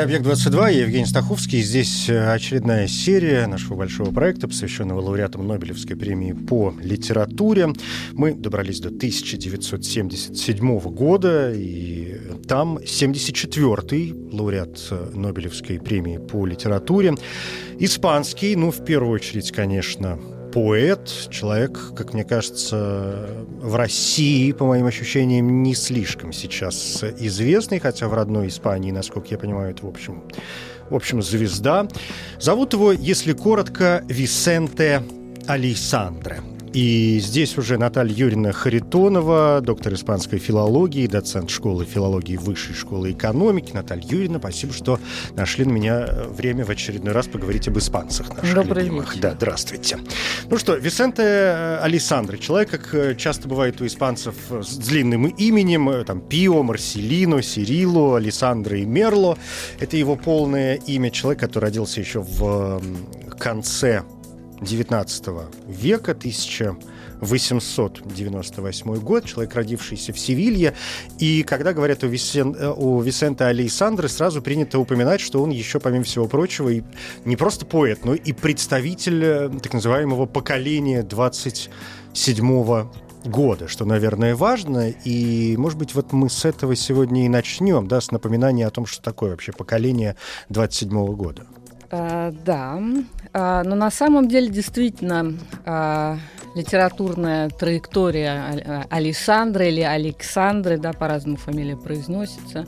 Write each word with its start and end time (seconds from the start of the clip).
Это 0.00 0.06
«Объект-22», 0.06 0.72
я 0.72 0.80
Евгений 0.80 1.04
Стаховский. 1.04 1.60
Здесь 1.60 2.08
э, 2.08 2.32
очередная 2.32 2.88
серия 2.88 3.46
нашего 3.46 3.74
большого 3.76 4.10
проекта, 4.12 4.48
посвященного 4.48 5.02
лауреатам 5.02 5.46
Нобелевской 5.46 5.94
премии 5.94 6.32
по 6.32 6.74
литературе. 6.82 7.74
Мы 8.12 8.32
добрались 8.32 8.80
до 8.80 8.88
1977 8.88 10.78
года, 10.78 11.52
и 11.54 12.18
там 12.48 12.78
74-й 12.78 14.14
лауреат 14.32 14.88
э, 14.90 15.10
Нобелевской 15.12 15.78
премии 15.78 16.16
по 16.16 16.46
литературе. 16.46 17.14
Испанский, 17.78 18.56
ну, 18.56 18.70
в 18.70 18.82
первую 18.82 19.12
очередь, 19.12 19.52
конечно, 19.52 20.18
поэт, 20.52 21.10
человек, 21.30 21.78
как 21.96 22.14
мне 22.14 22.24
кажется, 22.24 23.28
в 23.60 23.74
России, 23.76 24.52
по 24.52 24.66
моим 24.66 24.86
ощущениям, 24.86 25.62
не 25.62 25.74
слишком 25.74 26.32
сейчас 26.32 27.02
известный, 27.18 27.78
хотя 27.78 28.08
в 28.08 28.14
родной 28.14 28.48
Испании, 28.48 28.90
насколько 28.90 29.28
я 29.30 29.38
понимаю, 29.38 29.70
это, 29.70 29.86
в 29.86 29.88
общем, 29.88 30.22
в 30.88 30.94
общем, 30.94 31.22
звезда. 31.22 31.86
Зовут 32.38 32.72
его, 32.72 32.92
если 32.92 33.32
коротко, 33.32 34.04
Висенте 34.08 35.02
Алейсандре. 35.46 36.40
И 36.72 37.18
здесь 37.20 37.58
уже 37.58 37.78
Наталья 37.78 38.14
Юрьевна 38.14 38.52
Харитонова, 38.52 39.60
доктор 39.60 39.94
испанской 39.94 40.38
филологии, 40.38 41.08
доцент 41.08 41.50
школы 41.50 41.84
филологии 41.84 42.36
Высшей 42.36 42.76
школы 42.76 43.10
экономики. 43.10 43.72
Наталья 43.72 44.06
Юрьевна, 44.06 44.38
спасибо, 44.38 44.72
что 44.72 45.00
нашли 45.34 45.64
на 45.64 45.72
меня 45.72 46.06
время 46.28 46.64
в 46.64 46.70
очередной 46.70 47.12
раз 47.12 47.26
поговорить 47.26 47.66
об 47.66 47.76
испанцах 47.78 48.36
наших 48.36 48.54
Добрый 48.54 48.84
любимых. 48.84 49.16
вечер. 49.16 49.22
Да, 49.22 49.34
здравствуйте. 49.34 49.98
Ну 50.48 50.58
что, 50.58 50.76
Висенте 50.76 51.22
э, 51.24 51.78
Александр, 51.82 52.38
человек, 52.38 52.70
как 52.70 52.94
э, 52.94 53.16
часто 53.16 53.48
бывает 53.48 53.80
у 53.80 53.86
испанцев, 53.86 54.36
э, 54.50 54.62
с 54.62 54.76
длинным 54.76 55.26
именем, 55.26 55.90
э, 55.90 56.04
там, 56.04 56.20
Пио, 56.20 56.62
Марселино, 56.62 57.42
Сирило, 57.42 58.16
Александро 58.16 58.78
и 58.78 58.84
Мерло. 58.84 59.36
Это 59.80 59.96
его 59.96 60.14
полное 60.14 60.76
имя. 60.76 61.10
Человек, 61.10 61.40
который 61.40 61.64
родился 61.64 61.98
еще 61.98 62.20
в 62.20 62.80
конце 63.40 64.04
19 64.60 65.26
века, 65.66 66.12
1898 66.12 68.94
год, 68.96 69.24
человек, 69.24 69.54
родившийся 69.54 70.12
в 70.12 70.18
Севилье. 70.18 70.74
И 71.18 71.42
когда 71.42 71.72
говорят 71.72 72.04
о, 72.04 72.06
Висен, 72.06 72.54
о 72.60 73.02
Висенте 73.02 73.44
Алейсандре, 73.44 74.08
сразу 74.08 74.42
принято 74.42 74.78
упоминать, 74.78 75.20
что 75.20 75.42
он 75.42 75.50
еще, 75.50 75.80
помимо 75.80 76.04
всего 76.04 76.26
прочего, 76.26 76.68
и 76.68 76.82
не 77.24 77.36
просто 77.36 77.66
поэт, 77.66 78.04
но 78.04 78.14
и 78.14 78.32
представитель 78.32 79.24
э, 79.24 79.50
так 79.62 79.72
называемого 79.72 80.26
поколения 80.26 81.02
27 81.02 82.88
года, 83.24 83.68
что, 83.68 83.84
наверное, 83.84 84.34
важно. 84.34 84.90
И, 84.90 85.56
может 85.56 85.78
быть, 85.78 85.94
вот 85.94 86.12
мы 86.12 86.30
с 86.30 86.44
этого 86.44 86.74
сегодня 86.76 87.26
и 87.26 87.28
начнем, 87.28 87.88
да, 87.88 88.00
с 88.00 88.10
напоминания 88.10 88.66
о 88.66 88.70
том, 88.70 88.86
что 88.86 89.02
такое 89.02 89.32
вообще 89.32 89.52
поколение 89.52 90.16
27 90.48 91.14
года. 91.14 91.46
А, 91.90 92.32
да, 92.44 92.80
А, 93.32 93.62
но 93.64 93.74
на 93.74 93.90
самом 93.90 94.28
деле 94.28 94.48
действительно 94.48 95.34
а, 95.64 96.18
литературная 96.54 97.48
траектория 97.48 98.30
А- 98.30 98.84
Александра 98.90 99.66
или 99.66 99.80
Александры, 99.80 100.78
да, 100.78 100.92
по-разному 100.92 101.36
фамилия 101.36 101.76
произносится, 101.76 102.66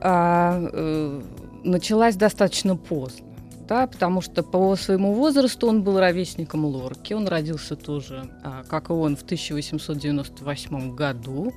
а, 0.00 0.60
э, 0.72 1.22
началась 1.64 2.16
достаточно 2.16 2.76
поздно. 2.76 3.26
Да, 3.68 3.86
потому 3.86 4.20
что 4.20 4.42
по 4.42 4.74
своему 4.76 5.14
возрасту 5.14 5.68
он 5.68 5.82
был 5.82 5.98
ровесником 5.98 6.64
Лорки. 6.64 7.14
Он 7.14 7.28
родился 7.28 7.76
тоже, 7.76 8.24
а, 8.42 8.64
как 8.68 8.90
и 8.90 8.92
он, 8.92 9.16
в 9.16 9.22
1898 9.22 10.94
году. 10.94 11.52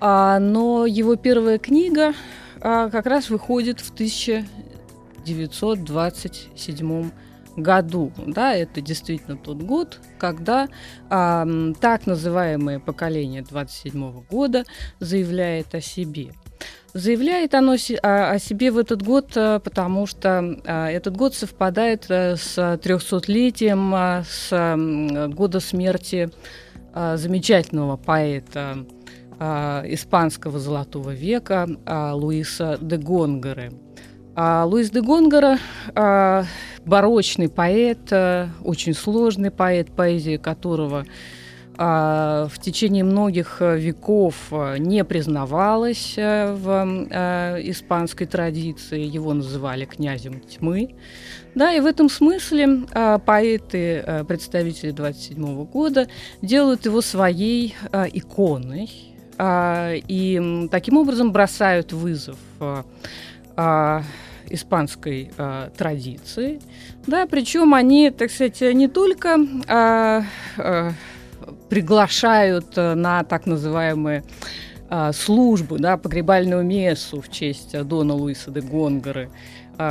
Но 0.00 0.86
его 0.86 1.16
первая 1.16 1.58
книга 1.58 2.14
как 2.60 3.06
раз 3.06 3.30
выходит 3.30 3.80
в 3.80 3.92
1927 5.22 7.10
году. 7.56 8.12
Да, 8.26 8.54
это 8.54 8.80
действительно 8.80 9.36
тот 9.36 9.62
год, 9.62 10.00
когда 10.18 10.68
м, 11.10 11.74
так 11.74 12.06
называемое 12.06 12.78
поколение 12.78 13.42
27 13.42 14.22
года 14.30 14.64
заявляет 15.00 15.74
о 15.74 15.80
себе. 15.80 16.32
Заявляет 16.94 17.54
оно 17.54 17.76
о, 18.02 18.38
себе 18.38 18.70
в 18.70 18.78
этот 18.78 19.02
год, 19.02 19.32
а, 19.36 19.60
потому 19.60 20.06
что 20.06 20.58
а, 20.66 20.90
этот 20.90 21.16
год 21.16 21.34
совпадает 21.34 22.06
а, 22.08 22.36
с 22.36 22.56
300-летием 22.58 23.92
а, 23.94 24.24
с 24.24 25.28
года 25.34 25.60
смерти 25.60 26.30
замечательного 26.94 27.96
поэта 27.96 28.86
испанского 29.38 30.58
золотого 30.58 31.10
века 31.10 31.68
Луиса 31.86 32.76
де 32.80 32.96
Гонгоры. 32.96 33.70
А 34.40 34.64
Луис 34.64 34.90
де 34.90 35.00
Гонгора 35.00 35.58
а, 35.96 36.44
барочный 36.86 37.48
поэт, 37.48 38.12
а, 38.12 38.50
очень 38.62 38.94
сложный 38.94 39.50
поэт, 39.50 39.90
поэзия 39.90 40.38
которого 40.38 41.04
в 41.76 42.52
течение 42.60 43.04
многих 43.04 43.60
веков 43.60 44.34
не 44.78 45.04
признавалась 45.04 46.14
в 46.16 47.06
испанской 47.62 48.26
традиции. 48.26 49.00
Его 49.00 49.32
называли 49.32 49.84
князем 49.84 50.40
тьмы. 50.40 50.96
Да, 51.54 51.72
и 51.72 51.78
в 51.78 51.86
этом 51.86 52.08
смысле 52.08 52.80
поэты, 53.24 54.24
представители 54.26 54.90
27 54.90 55.66
года, 55.66 56.08
делают 56.42 56.84
его 56.84 57.00
своей 57.00 57.76
иконой 58.12 58.90
и 59.40 60.68
таким 60.72 60.96
образом 60.96 61.30
бросают 61.30 61.92
вызов 61.92 62.38
испанской 64.50 65.30
а, 65.38 65.70
традиции. 65.70 66.60
Да, 67.06 67.26
причем 67.26 67.74
они, 67.74 68.10
так 68.10 68.30
сказать, 68.30 68.60
не 68.60 68.88
только 68.88 69.36
а, 69.66 70.22
а, 70.56 70.92
приглашают 71.68 72.66
а, 72.76 72.94
на 72.94 73.24
так 73.24 73.46
называемые 73.46 74.24
а, 74.88 75.12
службу, 75.12 75.78
да, 75.78 75.96
погребальную 75.96 76.64
мессу 76.64 77.20
в 77.20 77.30
честь 77.30 77.80
Дона 77.84 78.14
Луиса 78.14 78.50
де 78.50 78.60
Гонгоры 78.60 79.30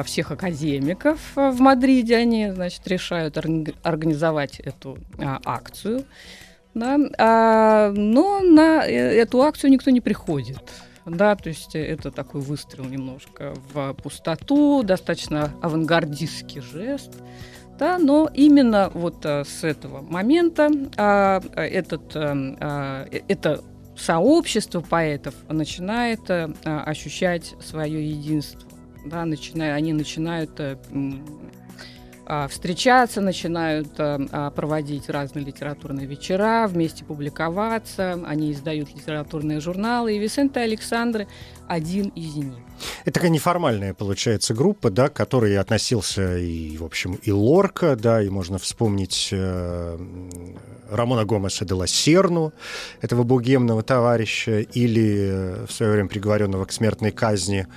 всех 0.04 0.32
академиков 0.32 1.20
в 1.36 1.62
Мадриде. 1.62 2.18
Они, 2.18 2.52
значит, 2.52 2.86
решают 2.88 3.38
орг- 3.38 3.74
организовать 3.84 4.60
эту 4.60 4.98
а, 5.18 5.40
акцию. 5.46 6.04
Да, 6.74 7.00
а, 7.18 7.92
но 7.92 8.42
на 8.42 8.86
э, 8.86 8.92
эту 8.92 9.42
акцию 9.42 9.72
никто 9.72 9.90
не 9.90 10.02
приходит. 10.02 10.62
Да, 11.08 11.36
то 11.36 11.50
есть 11.50 11.76
э, 11.76 11.86
это 11.86 12.12
такой 12.12 12.42
выстрел 12.42 12.86
немножко 12.86 13.54
в 13.74 13.94
пустоту, 13.94 14.84
достаточно 14.84 15.54
авангардистский 15.62 16.62
жест. 16.62 17.12
Да, 17.80 18.00
но 18.00 18.30
именно 18.34 18.90
вот 18.94 19.24
а, 19.24 19.44
с 19.46 19.64
этого 19.64 20.02
момента 20.02 20.70
а, 20.98 21.42
а, 21.56 21.62
этот, 21.62 22.16
а, 22.16 22.34
а, 22.60 23.08
э- 23.12 23.22
это 23.28 23.64
сообщество 23.96 24.82
поэтов 24.82 25.36
начинает 25.48 26.22
а, 26.30 26.52
ощущать 26.86 27.54
свое 27.62 28.10
единство. 28.10 28.62
Да, 29.06 29.26
начиная, 29.26 29.76
они 29.76 29.94
начинают 29.94 30.60
а, 30.60 30.80
встречаться, 32.50 33.22
начинают 33.22 33.88
а, 34.00 34.20
а, 34.32 34.52
проводить 34.52 35.10
разные 35.10 35.46
литературные 35.46 36.06
вечера, 36.06 36.68
вместе 36.68 37.06
публиковаться, 37.06 38.20
они 38.26 38.52
издают 38.52 38.94
литературные 38.94 39.62
журналы, 39.62 40.16
и 40.16 40.20
Висенте 40.20 40.60
Александры 40.60 41.28
один 41.68 42.10
из 42.10 42.36
них. 42.36 42.54
Это 43.04 43.14
такая 43.14 43.30
неформальная, 43.30 43.94
получается, 43.94 44.54
группа, 44.54 44.90
да, 44.90 45.10
к 45.10 45.14
которой 45.14 45.58
относился 45.58 46.38
и, 46.38 46.78
в 46.78 46.84
общем, 46.84 47.16
и 47.16 47.32
Лорка, 47.32 47.96
да, 47.96 48.22
и 48.22 48.30
можно 48.30 48.58
вспомнить 48.58 49.30
э, 49.32 49.98
Рамона 50.90 51.26
Гомеса 51.26 51.66
де 51.66 51.76
Серну, 51.88 52.54
этого 53.02 53.24
богемного 53.24 53.84
товарища, 53.84 54.60
или 54.60 55.30
э, 55.32 55.66
в 55.66 55.72
свое 55.72 55.94
время 55.94 56.10
приговоренного 56.10 56.66
к 56.66 56.72
смертной 56.72 57.12
казни 57.12 57.68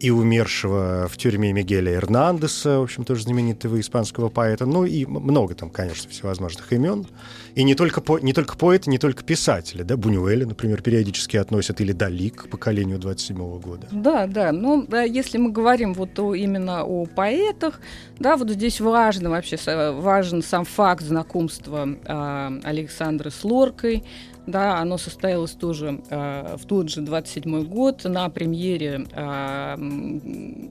и 0.00 0.10
умершего 0.10 1.08
в 1.08 1.16
тюрьме 1.18 1.52
Мигеля 1.52 1.94
Эрнандеса, 1.94 2.78
в 2.78 2.84
общем, 2.84 3.04
тоже 3.04 3.22
знаменитого 3.24 3.78
испанского 3.78 4.30
поэта, 4.30 4.64
ну 4.64 4.86
и 4.86 5.04
много 5.04 5.54
там, 5.54 5.68
конечно, 5.68 6.10
всевозможных 6.10 6.72
имен. 6.72 7.06
И 7.54 7.62
не 7.62 7.74
только, 7.74 8.00
по, 8.00 8.18
не 8.18 8.32
только 8.32 8.56
поэты, 8.56 8.88
не 8.88 8.98
только 8.98 9.22
писатели, 9.22 9.82
да, 9.82 9.96
Бунюэля, 9.96 10.46
например, 10.46 10.80
периодически 10.80 11.36
относят, 11.36 11.80
или 11.80 11.92
Дали 11.92 12.30
к 12.30 12.48
поколению 12.48 12.98
27 12.98 13.36
-го 13.36 13.60
года. 13.60 13.88
Да, 13.92 14.26
да, 14.26 14.52
ну, 14.52 14.86
если 15.04 15.36
мы 15.36 15.50
говорим 15.50 15.92
вот 15.92 16.18
о, 16.18 16.34
именно 16.34 16.82
о 16.84 17.04
поэтах, 17.04 17.80
да, 18.18 18.36
вот 18.36 18.48
здесь 18.50 18.80
важно 18.80 19.28
вообще, 19.30 19.58
важен 19.92 20.42
сам 20.42 20.64
факт 20.64 21.04
знакомства 21.04 21.86
э, 21.86 22.60
Александра 22.64 23.28
с 23.28 23.44
Лоркой, 23.44 24.04
да, 24.46 24.78
оно 24.78 24.98
состоялось 24.98 25.52
тоже 25.52 26.00
э, 26.10 26.56
в 26.56 26.66
тот 26.66 26.88
же 26.88 27.02
27 27.02 27.64
год 27.64 28.04
на 28.04 28.28
премьере 28.28 29.06
э, 29.12 29.76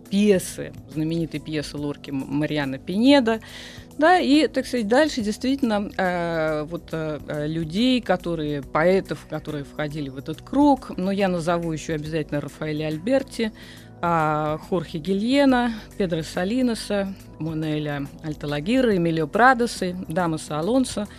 пьесы, 0.10 0.74
знаменитой 0.94 1.39
пьесы 1.39 1.77
Лорки 1.77 2.12
Мариана 2.12 2.77
Пинеда. 2.77 3.39
Да, 3.98 4.18
и, 4.18 4.48
так 4.48 4.66
сказать, 4.66 4.88
дальше 4.88 5.21
действительно 5.21 5.92
э, 5.98 6.63
вот 6.63 6.83
э, 6.92 7.48
людей, 7.48 8.01
которые, 8.01 8.62
поэтов, 8.62 9.25
которые 9.30 9.66
входили 9.66 10.10
в 10.10 10.18
этот 10.18 10.42
круг, 10.42 10.98
но 10.98 11.12
я 11.12 11.27
назову 11.27 11.72
еще 11.72 11.94
обязательно 11.94 12.39
Рафаэля 12.39 12.88
Альберти, 12.88 13.51
э, 14.01 14.57
Хорхе 14.69 15.00
Гильена, 15.00 15.74
Педро 15.98 16.24
Салиноса, 16.24 17.13
Монеля 17.39 18.07
Альталагира, 18.24 18.95
Эмилио 18.95 19.27
Прадоса, 19.27 19.95
Дамаса 20.07 20.60
Алонсо– 20.60 21.07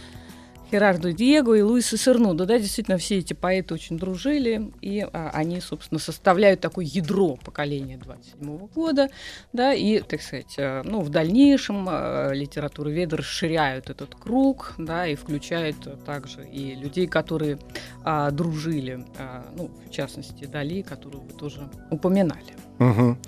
Херардо 0.71 1.13
Диего 1.13 1.55
и 1.55 1.63
Луиса 1.63 1.97
Сернудо. 1.97 2.47
Да, 2.47 2.59
действительно, 2.59 2.97
все 2.97 3.19
эти 3.19 3.33
поэты 3.33 3.75
очень 3.75 3.99
дружили, 3.99 4.71
и 4.81 5.01
а, 5.01 5.31
они, 5.35 5.61
собственно, 5.61 5.99
составляют 5.99 6.61
такое 6.61 6.85
ядро 6.85 7.37
поколения 7.37 7.97
27 7.97 8.69
года, 8.69 9.09
да, 9.53 9.75
и, 9.75 10.01
так 10.01 10.23
сказать, 10.23 10.55
а, 10.59 10.83
ну, 10.85 11.01
в 11.01 11.09
дальнейшем 11.09 11.87
а, 11.89 12.31
литературоведы 12.33 13.17
расширяют 13.17 13.91
этот 13.91 14.15
круг, 14.15 14.75
да, 14.79 15.07
и 15.07 15.17
включают 15.17 15.77
также 16.05 16.47
и 16.47 16.75
людей, 16.77 17.09
которые 17.09 17.59
а, 18.05 18.31
дружили, 18.31 19.05
а, 19.19 19.45
ну, 19.57 19.71
в 19.87 19.91
частности, 19.91 20.45
Дали, 20.45 20.83
которую 20.83 21.25
вы 21.25 21.33
тоже 21.33 21.69
упоминали. 21.91 22.55
Угу. 22.81 23.19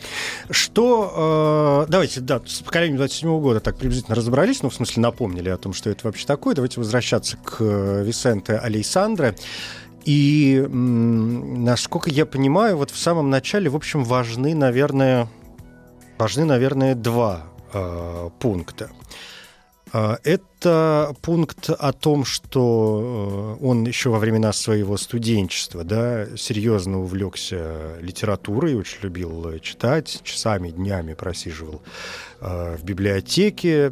Что, 0.50 1.84
э, 1.86 1.90
давайте, 1.90 2.20
да, 2.20 2.40
с 2.44 2.62
поколением 2.62 2.96
27 2.96 3.38
года 3.38 3.60
так 3.60 3.76
приблизительно 3.76 4.16
разобрались, 4.16 4.62
ну, 4.62 4.70
в 4.70 4.74
смысле, 4.74 5.02
напомнили 5.02 5.50
о 5.50 5.58
том, 5.58 5.74
что 5.74 5.90
это 5.90 6.06
вообще 6.06 6.26
такое. 6.26 6.54
Давайте 6.54 6.80
возвращаться 6.80 7.36
к 7.36 7.58
э, 7.60 8.02
Висенте 8.02 8.54
Алейсандре. 8.54 9.36
И, 10.06 10.66
насколько 10.68 12.10
я 12.10 12.24
понимаю, 12.24 12.78
вот 12.78 12.90
в 12.90 12.98
самом 12.98 13.28
начале, 13.28 13.68
в 13.68 13.76
общем, 13.76 14.04
важны, 14.04 14.54
наверное, 14.54 15.28
важны, 16.18 16.44
наверное, 16.44 16.94
два 16.94 17.42
э, 17.74 18.30
пункта. 18.40 18.90
Э, 19.92 20.16
это 20.62 21.16
пункт 21.22 21.70
о 21.70 21.92
том, 21.92 22.24
что 22.24 23.58
э, 23.60 23.64
он 23.64 23.84
еще 23.84 24.10
во 24.10 24.20
времена 24.20 24.52
своего 24.52 24.96
студенчества 24.96 25.82
да, 25.82 26.26
серьезно 26.36 27.00
увлекся 27.00 27.96
литературой, 28.00 28.76
очень 28.76 28.98
любил 29.02 29.58
читать, 29.58 30.20
часами, 30.22 30.70
днями 30.70 31.14
просиживал 31.14 31.82
Э, 32.44 32.76
в 32.76 32.82
библиотеке, 32.82 33.88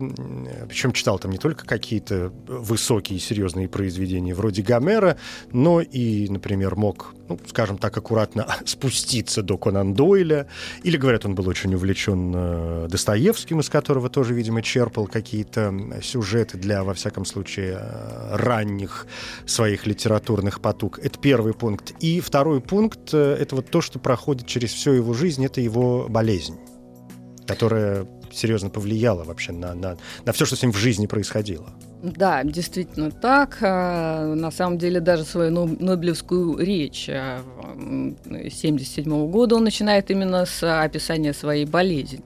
причем 0.68 0.90
читал 0.90 1.20
там 1.20 1.30
не 1.30 1.38
только 1.38 1.64
какие-то 1.64 2.32
высокие 2.48 3.20
серьезные 3.20 3.68
произведения 3.68 4.34
вроде 4.34 4.62
Гомера, 4.62 5.16
но 5.52 5.80
и, 5.80 6.28
например, 6.28 6.74
мог, 6.74 7.14
ну, 7.28 7.38
скажем 7.46 7.78
так, 7.78 7.96
аккуратно 7.96 8.48
спуститься 8.64 9.44
до 9.44 9.56
Конан 9.56 9.94
Дойля, 9.94 10.48
или, 10.82 10.96
говорят, 10.96 11.26
он 11.26 11.36
был 11.36 11.48
очень 11.48 11.72
увлечен 11.74 12.32
э, 12.34 12.88
Достоевским, 12.90 13.60
из 13.60 13.68
которого 13.68 14.10
тоже, 14.10 14.34
видимо, 14.34 14.62
черпал 14.62 15.06
какие-то 15.06 15.72
сюжеты 16.02 16.58
для, 16.60 16.84
во 16.84 16.94
всяком 16.94 17.24
случае, 17.24 17.78
э, 17.80 18.36
ранних 18.36 19.06
своих 19.46 19.86
литературных 19.86 20.60
потуг. 20.60 20.98
Это 20.98 21.18
первый 21.18 21.54
пункт. 21.54 21.92
И 22.00 22.20
второй 22.20 22.60
пункт— 22.60 23.14
это 23.14 23.56
вот 23.56 23.70
то, 23.70 23.80
что 23.80 23.98
проходит 23.98 24.46
через 24.46 24.72
всю 24.72 24.92
его 24.92 25.14
жизнь, 25.14 25.44
это 25.44 25.60
его 25.60 26.06
болезнь 26.08 26.58
которая 27.46 28.06
серьезно 28.30 28.70
повлияло 28.70 29.24
вообще 29.24 29.50
на, 29.50 29.74
на, 29.74 29.96
на 30.24 30.32
все, 30.32 30.46
что 30.46 30.54
с 30.54 30.62
ним 30.62 30.72
в 30.72 30.76
жизни 30.76 31.06
происходило. 31.06 31.70
Да, 32.02 32.44
действительно 32.44 33.10
так. 33.10 33.58
А, 33.60 34.32
на 34.34 34.52
самом 34.52 34.78
деле 34.78 35.00
даже 35.00 35.24
свою 35.24 35.50
Нобелевскую 35.50 36.58
речь 36.58 37.08
1977 37.08 39.12
а, 39.12 39.26
года 39.26 39.56
он 39.56 39.64
начинает 39.64 40.12
именно 40.12 40.46
с 40.46 40.62
описания 40.62 41.32
своей 41.32 41.66
болезни. 41.66 42.22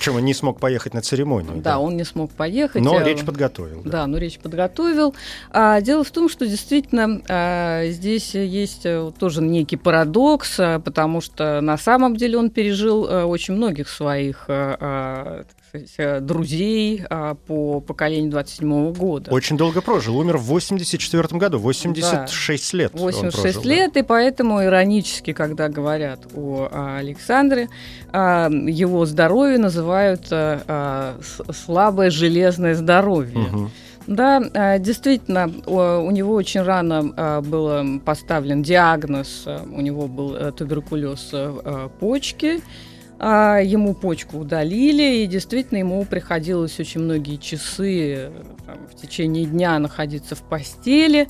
Причем 0.00 0.16
он 0.16 0.24
не 0.24 0.32
смог 0.32 0.58
поехать 0.58 0.94
на 0.94 1.02
церемонию. 1.02 1.56
Да, 1.56 1.72
да. 1.72 1.78
он 1.78 1.94
не 1.94 2.04
смог 2.04 2.30
поехать. 2.30 2.82
Но 2.82 2.96
а, 2.96 3.04
речь 3.04 3.22
подготовил. 3.22 3.82
Да, 3.84 3.90
да 3.90 4.06
но 4.06 4.16
речь 4.16 4.38
подготовил. 4.38 5.14
А, 5.50 5.82
дело 5.82 6.04
в 6.04 6.10
том, 6.10 6.30
что 6.30 6.46
действительно 6.46 7.20
а, 7.28 7.84
здесь 7.88 8.34
есть 8.34 8.86
э, 8.86 9.12
тоже 9.18 9.42
некий 9.42 9.76
парадокс, 9.76 10.58
а, 10.58 10.78
потому 10.80 11.20
что 11.20 11.60
на 11.60 11.76
самом 11.76 12.16
деле 12.16 12.38
он 12.38 12.48
пережил 12.48 13.06
а, 13.06 13.26
очень 13.26 13.52
многих 13.52 13.90
своих 13.90 14.46
а, 14.48 15.44
сказать, 15.70 15.94
э, 15.98 16.20
друзей 16.20 17.02
а, 17.08 17.34
по 17.34 17.80
поколению 17.80 18.30
27 18.30 18.92
года. 18.92 19.30
Очень 19.30 19.56
долго 19.56 19.80
прожил, 19.80 20.18
умер 20.18 20.36
в 20.36 20.44
84 20.44 21.38
году, 21.38 21.58
86 21.58 22.72
да, 22.72 22.78
лет 22.78 22.92
86 22.92 23.42
прожил, 23.54 23.70
лет, 23.70 23.92
да. 23.94 24.00
и 24.00 24.02
поэтому 24.02 24.62
иронически, 24.64 25.32
когда 25.32 25.68
говорят 25.68 26.26
о, 26.34 26.96
Александре, 26.98 27.68
а, 28.12 28.50
его 28.50 29.06
здоровье 29.06 29.58
называют 29.58 30.26
а, 30.30 31.18
слабое 31.52 32.10
железное 32.10 32.74
здоровье. 32.74 33.38
Угу. 33.38 33.70
Да, 34.06 34.78
действительно, 34.78 35.52
у 35.66 36.10
него 36.10 36.34
очень 36.34 36.62
рано 36.62 37.42
был 37.42 38.00
поставлен 38.00 38.62
диагноз, 38.62 39.46
у 39.46 39.80
него 39.80 40.08
был 40.08 40.34
э, 40.34 40.50
туберкулез 40.50 41.28
э, 41.32 41.88
почки, 42.00 42.60
а, 43.22 43.58
ему 43.58 43.92
почку 43.92 44.38
удалили, 44.38 45.22
и 45.22 45.26
действительно 45.26 45.76
ему 45.76 46.02
приходилось 46.06 46.80
очень 46.80 47.02
многие 47.02 47.36
часы 47.36 48.30
там, 48.64 48.78
в 48.90 48.98
течение 48.98 49.44
дня 49.44 49.78
находиться 49.78 50.34
в 50.34 50.40
постели. 50.40 51.28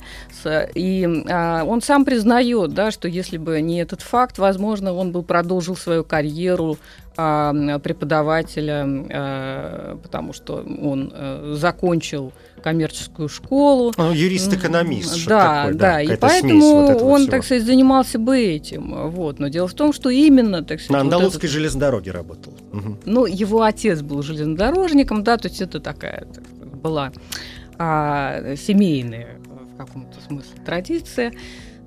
И 0.73 1.25
а, 1.29 1.65
он 1.65 1.81
сам 1.81 2.05
признает, 2.05 2.73
да, 2.73 2.91
что 2.91 3.09
если 3.09 3.37
бы 3.37 3.59
не 3.59 3.81
этот 3.81 4.01
факт, 4.01 4.37
возможно, 4.37 4.93
он 4.93 5.11
бы 5.11 5.21
продолжил 5.21 5.75
свою 5.75 6.05
карьеру 6.05 6.77
преподавателя, 7.15 8.85
а, 8.85 9.97
потому 10.01 10.33
что 10.33 10.63
он 10.81 11.11
а, 11.13 11.53
закончил 11.55 12.31
коммерческую 12.63 13.27
школу. 13.27 13.93
Ну, 13.97 14.13
юрист-экономист. 14.13 15.27
Да, 15.27 15.63
такое, 15.63 15.73
да, 15.73 15.91
да. 15.93 16.01
И 16.01 16.15
поэтому 16.15 16.87
вот 16.87 17.01
он, 17.01 17.21
всего. 17.21 17.31
так 17.31 17.43
сказать, 17.43 17.63
занимался 17.63 18.17
бы 18.19 18.39
этим. 18.39 19.09
Вот. 19.09 19.39
Но 19.39 19.49
дело 19.49 19.67
в 19.67 19.73
том, 19.73 19.93
что 19.93 20.09
именно, 20.09 20.63
так 20.63 20.79
сказать... 20.79 20.91
На 20.91 21.01
Андалузской 21.01 21.33
вот 21.33 21.43
этот... 21.43 21.51
железной 21.51 21.81
дороге 21.81 22.11
работал. 22.11 22.53
Угу. 22.71 22.97
Ну, 23.05 23.25
его 23.25 23.63
отец 23.63 24.01
был 24.01 24.21
железнодорожником, 24.21 25.23
да, 25.23 25.37
то 25.37 25.47
есть 25.47 25.61
это 25.61 25.79
такая 25.79 26.25
так, 26.33 26.43
была 26.81 27.11
а, 27.77 28.55
семейная 28.55 29.37
в 29.73 29.77
каком-то 29.77 30.17
смысле 30.27 30.61
традиция. 30.65 31.33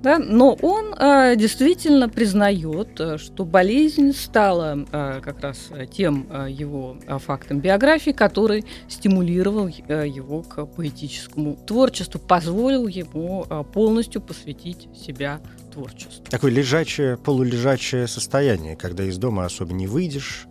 Да? 0.05 0.19
Но 0.19 0.53
он 0.61 0.93
э, 0.93 1.35
действительно 1.35 2.07
признает, 2.07 2.99
э, 2.99 3.17
что 3.17 3.43
болезнь 3.43 4.13
стала 4.13 4.85
э, 4.91 5.19
как 5.23 5.41
раз 5.41 5.69
тем 5.91 6.27
э, 6.29 6.45
его 6.51 6.97
э, 7.07 7.17
фактом 7.17 7.59
биографии, 7.59 8.11
который 8.11 8.65
стимулировал 8.87 9.67
э, 9.67 10.07
его 10.07 10.43
к 10.43 10.63
поэтическому 10.67 11.57
творчеству, 11.65 12.19
позволил 12.19 12.85
ему 12.85 13.47
э, 13.49 13.63
полностью 13.73 14.21
посвятить 14.21 14.87
себя 14.95 15.41
творчеству. 15.73 16.23
Такое 16.29 16.51
лежачее, 16.51 17.17
полулежачее 17.17 18.05
состояние, 18.05 18.75
когда 18.75 19.05
из 19.05 19.17
дома 19.17 19.45
особо 19.45 19.73
не 19.73 19.87
выйдешь, 19.87 20.45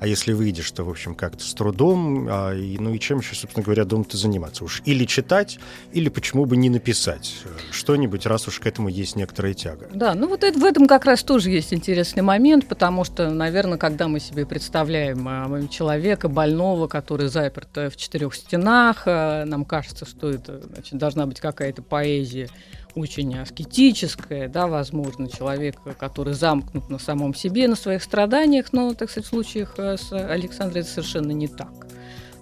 а 0.00 0.06
если 0.06 0.32
выйдешь, 0.32 0.70
то, 0.70 0.84
в 0.84 0.90
общем, 0.90 1.14
как-то 1.14 1.42
с 1.42 1.52
трудом. 1.54 2.28
А, 2.30 2.54
и, 2.54 2.78
ну 2.78 2.94
и 2.94 2.98
чем 2.98 3.18
еще, 3.18 3.34
собственно 3.34 3.64
говоря, 3.64 3.84
дома-то 3.84 4.16
заниматься? 4.16 4.64
Уж 4.64 4.82
или 4.84 5.04
читать, 5.04 5.58
или 5.92 6.08
почему 6.08 6.44
бы 6.44 6.56
не 6.56 6.70
написать 6.70 7.34
что-нибудь, 7.72 8.26
раз 8.26 8.46
уж 8.46 8.60
к 8.60 8.66
этому 8.66 8.88
есть 8.88 9.16
некоторая 9.16 9.54
тяга. 9.54 9.88
Да, 9.92 10.14
ну 10.14 10.28
вот 10.28 10.44
это, 10.44 10.58
в 10.58 10.64
этом 10.64 10.86
как 10.86 11.04
раз 11.04 11.22
тоже 11.22 11.50
есть 11.50 11.74
интересный 11.74 12.22
момент, 12.22 12.68
потому 12.68 13.04
что, 13.04 13.30
наверное, 13.30 13.78
когда 13.78 14.08
мы 14.08 14.20
себе 14.20 14.46
представляем 14.46 15.26
а, 15.26 15.68
человека 15.68 16.28
больного, 16.28 16.86
который 16.86 17.28
заперт 17.28 17.74
в 17.74 17.96
четырех 17.96 18.34
стенах, 18.34 19.02
а, 19.06 19.44
нам 19.44 19.64
кажется, 19.64 20.06
что 20.06 20.30
это 20.30 20.60
значит, 20.60 20.96
должна 20.96 21.26
быть 21.26 21.40
какая-то 21.40 21.82
поэзия 21.82 22.48
очень 22.94 23.36
аскетическое, 23.38 24.48
да, 24.48 24.66
возможно, 24.66 25.28
человек, 25.28 25.76
который 25.98 26.34
замкнут 26.34 26.88
на 26.88 26.98
самом 26.98 27.34
себе, 27.34 27.68
на 27.68 27.76
своих 27.76 28.02
страданиях, 28.02 28.72
но, 28.72 28.94
так 28.94 29.10
сказать, 29.10 29.26
в 29.26 29.28
случаях 29.28 29.74
э, 29.78 29.96
с 29.96 30.12
Александрой 30.12 30.82
это 30.82 30.90
совершенно 30.90 31.32
не 31.32 31.48
так. 31.48 31.88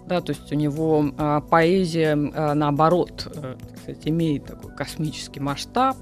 Да, 0.07 0.21
то 0.21 0.31
есть 0.31 0.53
у 0.53 0.55
него 0.55 1.13
а, 1.19 1.41
поэзия, 1.41 2.13
а, 2.13 2.55
наоборот, 2.55 3.27
а, 3.27 3.57
так 3.57 3.79
сказать, 3.79 4.03
имеет 4.05 4.47
такой 4.47 4.73
космический 4.73 5.41
масштаб, 5.41 5.97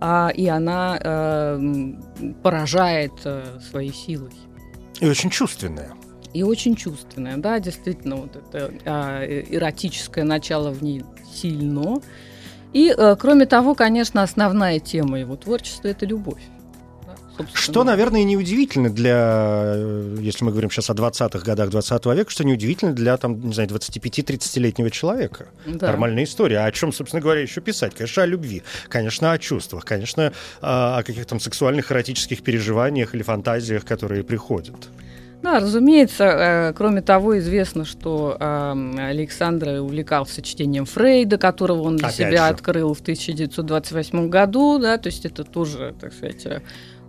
а, 0.00 0.30
и 0.34 0.46
она 0.48 0.98
а, 1.00 1.60
поражает 2.42 3.12
а, 3.24 3.58
своей 3.70 3.92
силой. 3.92 4.32
И 5.00 5.06
очень 5.06 5.30
чувственная. 5.30 5.92
И 6.34 6.42
очень 6.42 6.76
чувственная, 6.76 7.38
да, 7.38 7.58
действительно, 7.58 8.16
вот 8.16 8.36
это 8.36 8.72
а, 8.84 9.24
эротическое 9.24 10.24
начало 10.24 10.70
в 10.70 10.82
ней 10.82 11.02
сильно. 11.32 12.00
И, 12.72 12.94
а, 12.96 13.16
кроме 13.16 13.46
того, 13.46 13.74
конечно, 13.74 14.22
основная 14.22 14.78
тема 14.78 15.20
его 15.20 15.36
творчества– 15.36 15.88
это 15.88 16.06
любовь. 16.06 16.42
Что, 17.54 17.82
наверное, 17.82 18.24
неудивительно 18.24 18.90
для, 18.90 19.74
э, 19.74 20.16
если 20.20 20.44
мы 20.44 20.50
говорим 20.50 20.70
сейчас 20.70 20.90
о 20.90 20.94
20-х 20.94 21.44
годах 21.44 21.70
20 21.70 22.14
века, 22.14 22.30
что 22.30 22.44
неудивительно 22.44 22.92
для, 22.92 23.16
там, 23.16 23.40
не 23.40 23.54
знаю, 23.54 23.68
25-30-летнего 23.70 24.90
человека. 24.90 25.46
Да. 25.66 25.88
Нормальная 25.88 26.24
история. 26.24 26.58
А 26.58 26.66
о 26.66 26.72
чем, 26.72 26.92
собственно 26.92 27.22
говоря, 27.22 27.40
еще 27.40 27.60
писать? 27.60 27.94
Конечно, 27.94 28.22
о 28.22 28.26
любви, 28.26 28.62
конечно, 28.88 29.32
о 29.32 29.38
чувствах, 29.38 29.84
конечно, 29.84 30.32
о 30.60 31.02
каких-то 31.02 31.38
сексуальных, 31.38 31.90
эротических 31.90 32.42
переживаниях 32.42 33.14
или 33.14 33.22
фантазиях, 33.22 33.84
которые 33.84 34.22
приходят. 34.22 34.76
Да, 35.42 35.58
разумеется. 35.58 36.24
Э, 36.24 36.72
кроме 36.72 37.02
того, 37.02 37.38
известно, 37.38 37.84
что 37.84 38.36
э, 38.38 38.94
Александр 39.08 39.80
увлекался 39.80 40.40
чтением 40.40 40.84
Фрейда, 40.84 41.36
которого 41.36 41.82
он 41.82 41.96
для 41.96 42.08
Опять 42.08 42.16
себя 42.16 42.46
же. 42.48 42.54
открыл 42.54 42.94
в 42.94 43.00
1928 43.00 44.28
году. 44.28 44.78
Да, 44.78 44.98
то 44.98 45.08
есть 45.08 45.26
это 45.26 45.44
тоже, 45.44 45.94
так 46.00 46.12
сказать, 46.12 46.46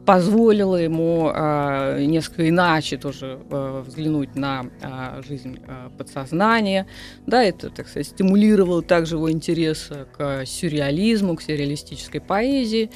позволило 0.06 0.76
ему 0.76 1.32
э, 1.34 2.04
несколько 2.06 2.50
иначе 2.50 2.98
тоже 2.98 3.40
э, 3.50 3.84
взглянуть 3.88 4.36
на 4.36 4.66
э, 4.82 5.22
жизнь 5.28 5.60
э, 5.66 5.90
подсознания. 5.98 6.88
Да, 7.26 7.44
это, 7.44 7.70
так 7.70 7.88
сказать, 7.88 8.08
стимулировало 8.08 8.82
также 8.82 9.16
его 9.16 9.32
интерес 9.32 9.90
к 10.18 10.46
сюрреализму, 10.46 11.36
к 11.36 11.42
сюрреалистической 11.42 12.20
поэзии. 12.20 12.90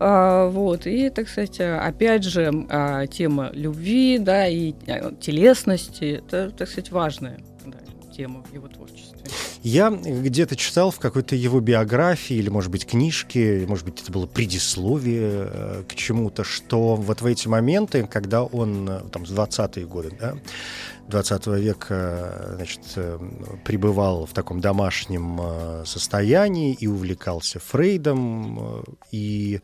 А, 0.00 0.48
вот, 0.48 0.86
и, 0.86 1.08
так 1.10 1.28
сказать, 1.28 1.60
опять 1.60 2.24
же, 2.24 2.66
а, 2.68 3.06
тема 3.06 3.50
любви, 3.52 4.18
да, 4.18 4.48
и 4.48 4.72
телесности, 5.20 6.22
это, 6.24 6.50
так 6.50 6.68
сказать, 6.68 6.90
важная 6.90 7.38
да, 7.64 7.78
тема 8.12 8.44
его 8.52 8.68
творчестве. 8.68 9.13
Я 9.64 9.88
где-то 9.88 10.56
читал 10.56 10.90
в 10.90 10.98
какой-то 10.98 11.34
его 11.34 11.58
биографии, 11.58 12.36
или, 12.36 12.50
может 12.50 12.70
быть, 12.70 12.84
книжке, 12.84 13.64
может 13.66 13.86
быть, 13.86 14.02
это 14.02 14.12
было 14.12 14.26
предисловие 14.26 15.48
э, 15.50 15.84
к 15.88 15.94
чему-то, 15.94 16.44
что 16.44 16.96
вот 16.96 17.22
в 17.22 17.26
эти 17.26 17.48
моменты, 17.48 18.06
когда 18.06 18.44
он, 18.44 18.86
э, 18.86 19.00
там, 19.10 19.24
в 19.24 19.30
20-е 19.30 19.86
годы, 19.86 20.12
да, 20.20 20.34
20 21.08 21.46
века, 21.46 22.52
значит, 22.56 22.82
э, 22.96 23.18
пребывал 23.64 24.26
в 24.26 24.34
таком 24.34 24.60
домашнем 24.60 25.40
состоянии 25.86 26.76
и 26.78 26.86
увлекался 26.86 27.58
Фрейдом, 27.58 28.84
и 29.12 29.62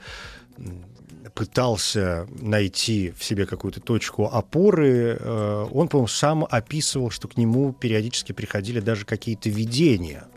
пытался 1.41 2.29
найти 2.39 3.15
в 3.17 3.25
себе 3.25 3.47
какую-то 3.47 3.81
точку 3.81 4.27
опоры, 4.27 5.17
э, 5.19 5.67
он, 5.73 5.89
по-моему, 5.89 6.07
сам 6.07 6.47
описывал, 6.51 7.09
что 7.09 7.29
к 7.29 7.39
нему 7.39 7.73
периодически 7.73 8.33
приходили 8.33 8.81
даже 8.81 9.07
какие-то 9.07 9.49
видения– 9.49 10.25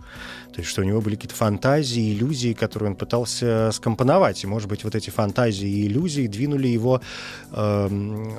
то 0.54 0.60
есть, 0.60 0.70
что 0.70 0.82
у 0.82 0.86
него 0.86 1.02
были 1.02 1.16
какие-то 1.16 1.36
фантазии, 1.36 2.14
иллюзии, 2.14 2.54
которые 2.54 2.92
он 2.92 2.96
пытался 2.96 3.72
скомпоновать. 3.72 4.44
И, 4.44 4.48
может 4.48 4.70
быть, 4.70 4.84
вот 4.84 4.96
эти 4.96 5.10
фантазии 5.10 5.68
и 5.68 5.88
иллюзии 5.88 6.28
двинули 6.28 6.68
его 6.68 7.02
э, 7.52 7.88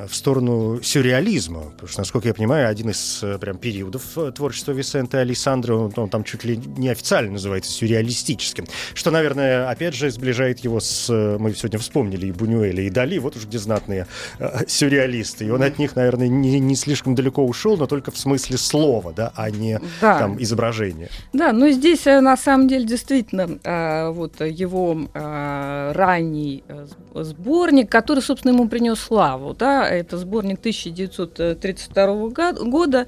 в 0.09 0.15
сторону 0.15 0.81
сюрреализма. 0.81 1.63
Потому 1.73 1.89
что, 1.89 2.01
насколько 2.01 2.29
я 2.29 2.35
понимаю, 2.35 2.69
один 2.69 2.91
из 2.91 3.21
э, 3.23 3.39
прям 3.39 3.59
периодов 3.59 4.17
э, 4.17 4.31
творчества 4.31 4.71
Висента 4.71 5.19
Александра, 5.19 5.75
он, 5.75 5.93
он 5.97 6.09
там 6.09 6.23
чуть 6.23 6.45
ли 6.45 6.57
не 6.57 6.89
официально 6.89 7.33
называется 7.33 7.73
сюрреалистическим. 7.73 8.67
Что, 8.95 9.11
наверное, 9.11 9.69
опять 9.69 9.95
же, 9.95 10.11
сближает 10.11 10.61
его 10.61 10.79
с... 10.79 11.11
Э, 11.11 11.37
мы 11.39 11.53
сегодня 11.55 11.81
вспомнили 11.81 12.29
и 12.29 12.33
Бунюэля, 12.33 12.85
и 12.85 12.91
Дали, 12.91 13.19
вот 13.19 13.37
уж 13.37 13.47
где 13.47 13.59
знатные 13.59 14.07
э, 14.39 14.67
сюрреалисты. 14.69 15.47
И 15.47 15.51
он 15.51 15.63
от 15.65 15.81
них, 15.81 15.97
наверное, 15.97 16.29
не, 16.29 16.61
не 16.61 16.77
слишком 16.77 17.17
далеко 17.17 17.45
ушел, 17.45 17.77
но 17.77 17.87
только 17.87 18.13
в 18.13 18.19
смысле 18.19 18.57
слова, 18.57 19.13
да, 19.13 19.33
а 19.35 19.51
не 19.51 19.81
да. 20.01 20.21
там 20.21 20.41
изображения. 20.41 21.09
Да, 21.33 21.53
но 21.53 21.71
здесь 21.71 22.04
здесь 22.05 22.23
на 22.23 22.37
самом 22.37 22.69
деле 22.69 22.85
действительно 22.85 23.59
а, 23.65 24.11
вот 24.11 24.41
его 24.41 25.09
а, 25.15 25.93
ранний 25.93 26.65
э, 26.69 26.87
сборник, 27.15 27.91
который, 27.91 28.21
собственно, 28.21 28.53
ему 28.53 28.69
принес 28.69 29.01
славу. 29.01 29.55
Да? 29.55 29.89
Это 29.89 30.19
сборник 30.19 30.59
1932 30.61 32.29
года. 32.65 33.07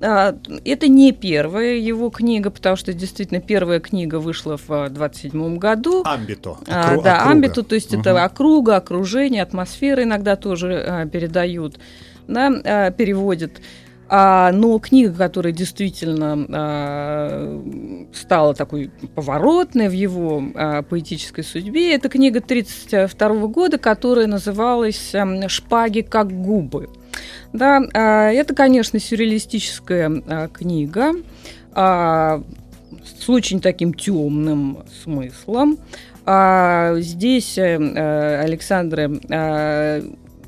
Это 0.00 0.88
не 0.88 1.12
первая 1.12 1.76
его 1.76 2.10
книга, 2.10 2.50
потому 2.50 2.74
что 2.74 2.92
действительно 2.92 3.40
первая 3.40 3.78
книга 3.78 4.18
вышла 4.18 4.56
в 4.56 4.88
27 4.90 5.58
году. 5.58 6.02
Амбито. 6.04 6.56
А, 6.66 6.66
да, 6.66 6.90
округа. 6.90 7.22
Амбито, 7.30 7.62
то 7.62 7.76
есть 7.76 7.92
угу. 7.94 8.00
это 8.00 8.24
округа, 8.24 8.76
окружение, 8.76 9.44
атмосфера 9.44 10.02
иногда 10.02 10.34
тоже 10.34 10.84
а, 10.84 11.06
передают, 11.06 11.78
да, 12.26 12.52
а, 12.64 12.90
переводят. 12.90 13.60
А, 14.14 14.52
но 14.52 14.78
книга, 14.78 15.14
которая 15.14 15.54
действительно 15.54 16.46
а, 16.50 18.08
стала 18.12 18.52
такой 18.52 18.90
поворотной 19.14 19.88
в 19.88 19.92
его 19.92 20.42
а, 20.54 20.82
поэтической 20.82 21.42
судьбе, 21.42 21.94
это 21.94 22.10
книга 22.10 22.40
1932 22.40 23.46
года, 23.46 23.78
которая 23.78 24.26
называлась 24.26 25.14
а, 25.14 25.48
«Шпаги 25.48 26.02
как 26.02 26.30
губы». 26.30 26.90
Да, 27.54 27.80
это, 28.30 28.54
конечно, 28.54 28.98
сюрреалистическая 28.98 30.48
книга 30.52 31.12
с 31.74 33.28
очень 33.28 33.60
таким 33.60 33.94
темным 33.94 34.78
смыслом. 35.02 35.78
Здесь 36.24 37.58
а, 37.58 38.40
Александр 38.44 39.20
а, 39.30 40.02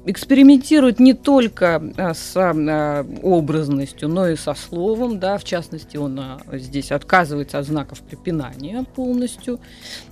экспериментирует 0.06 1.00
не 1.00 1.14
только 1.14 1.82
а, 1.96 2.14
с 2.14 2.32
а, 2.36 3.06
образностью, 3.22 4.08
но 4.08 4.28
и 4.28 4.36
со 4.36 4.54
словом. 4.54 5.18
Да, 5.18 5.38
в 5.38 5.44
частности, 5.44 5.96
он 5.96 6.18
а, 6.20 6.40
здесь 6.52 6.92
отказывается 6.92 7.58
от 7.58 7.66
знаков 7.66 8.00
препинания 8.00 8.84
полностью. 8.94 9.60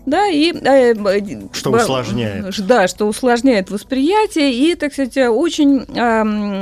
Да, 0.07 0.27
и, 0.29 0.53
что 1.53 1.73
усложняет. 1.73 2.55
Да, 2.73 2.87
что 2.89 3.07
усложняет 3.07 3.71
восприятие 3.71 4.53
и, 4.53 4.75
так 4.77 4.93
сказать, 4.93 5.17
очень 5.17 5.79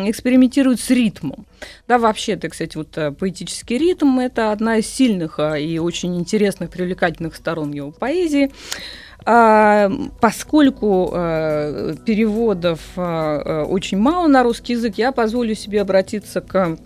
экспериментирует 0.09 0.81
с 0.81 0.91
ритмом. 0.91 1.47
Да, 1.87 1.99
вообще, 1.99 2.37
так 2.37 2.55
сказать, 2.55 2.75
вот 2.75 2.99
поэтический 3.19 3.79
ритм– 3.79 4.19
это 4.21 4.51
одна 4.51 4.79
из 4.79 4.87
сильных 4.87 5.39
и 5.39 5.79
очень 5.79 6.17
интересных, 6.19 6.71
привлекательных 6.71 7.37
сторон 7.37 7.73
его 7.73 7.91
поэзии. 7.91 8.51
А, 9.27 9.91
поскольку 10.21 11.11
а, 11.12 11.95
переводов 12.05 12.81
а, 12.97 13.65
очень 13.65 13.99
мало 13.99 14.29
на 14.29 14.43
русский 14.43 14.75
язык, 14.75 14.95
я 14.97 15.12
позволю 15.12 15.55
себе 15.55 15.83
обратиться 15.83 16.41
к 16.41 16.79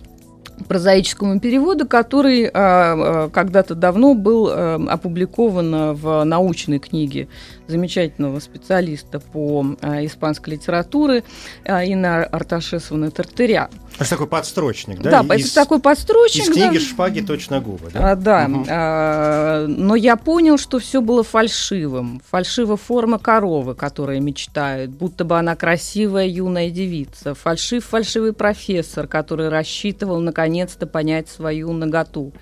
прозаическому 0.68 1.40
переводу, 1.40 1.84
который 1.84 2.48
когда-то 2.48 3.74
давно 3.74 4.14
был 4.14 4.48
опубликован 4.48 5.94
в 5.94 6.22
научной 6.22 6.78
книге 6.78 7.26
замечательного 7.66 8.40
специалиста 8.40 9.20
по 9.20 9.64
э, 9.80 10.06
испанской 10.06 10.54
литературе 10.54 11.24
э, 11.64 11.86
Инна 11.86 12.24
Арташесовна 12.24 13.10
Тартыря. 13.10 13.70
Это 13.98 14.10
такой 14.10 14.26
подстрочник, 14.26 15.00
да? 15.00 15.22
Да, 15.22 15.34
из, 15.36 15.46
это 15.46 15.54
такой 15.54 15.80
подстрочник. 15.80 16.44
Из 16.44 16.52
книги 16.52 16.74
да. 16.74 16.80
«Шпаги 16.80 17.20
точно 17.20 17.60
губы», 17.60 17.90
да? 17.92 18.12
А, 18.12 18.16
да, 18.16 18.46
угу. 18.50 18.64
а, 18.68 19.66
но 19.66 19.94
я 19.94 20.16
понял, 20.16 20.58
что 20.58 20.78
все 20.78 21.00
было 21.00 21.22
фальшивым. 21.22 22.20
Фальшива 22.30 22.76
форма 22.76 23.18
коровы, 23.18 23.74
которая 23.74 24.20
мечтает, 24.20 24.90
будто 24.90 25.24
бы 25.24 25.38
она 25.38 25.54
красивая 25.56 26.26
юная 26.26 26.70
девица. 26.70 27.34
Фальшив 27.34 27.84
фальшивый 27.84 28.32
профессор, 28.32 29.06
который 29.06 29.48
рассчитывал 29.48 30.20
наконец-то 30.20 30.86
понять 30.86 31.28
свою 31.28 31.72
наготу. 31.72 32.32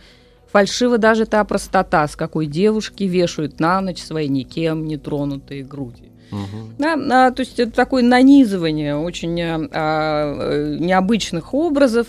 Фальшива 0.52 0.98
даже 0.98 1.24
та 1.24 1.44
простота, 1.44 2.06
с 2.06 2.14
какой 2.14 2.46
девушки 2.46 3.04
вешают 3.04 3.58
на 3.58 3.80
ночь 3.80 4.02
свои 4.02 4.28
никем 4.28 4.86
не 4.86 4.98
тронутые 4.98 5.64
груди. 5.64 6.10
Угу. 6.30 6.68
Да, 6.78 6.94
а, 6.94 7.30
то 7.30 7.40
есть 7.40 7.58
это 7.58 7.72
такое 7.72 8.02
нанизывание 8.02 8.96
очень 8.96 9.40
а, 9.40 9.68
а, 9.72 10.76
необычных 10.78 11.54
образов. 11.54 12.08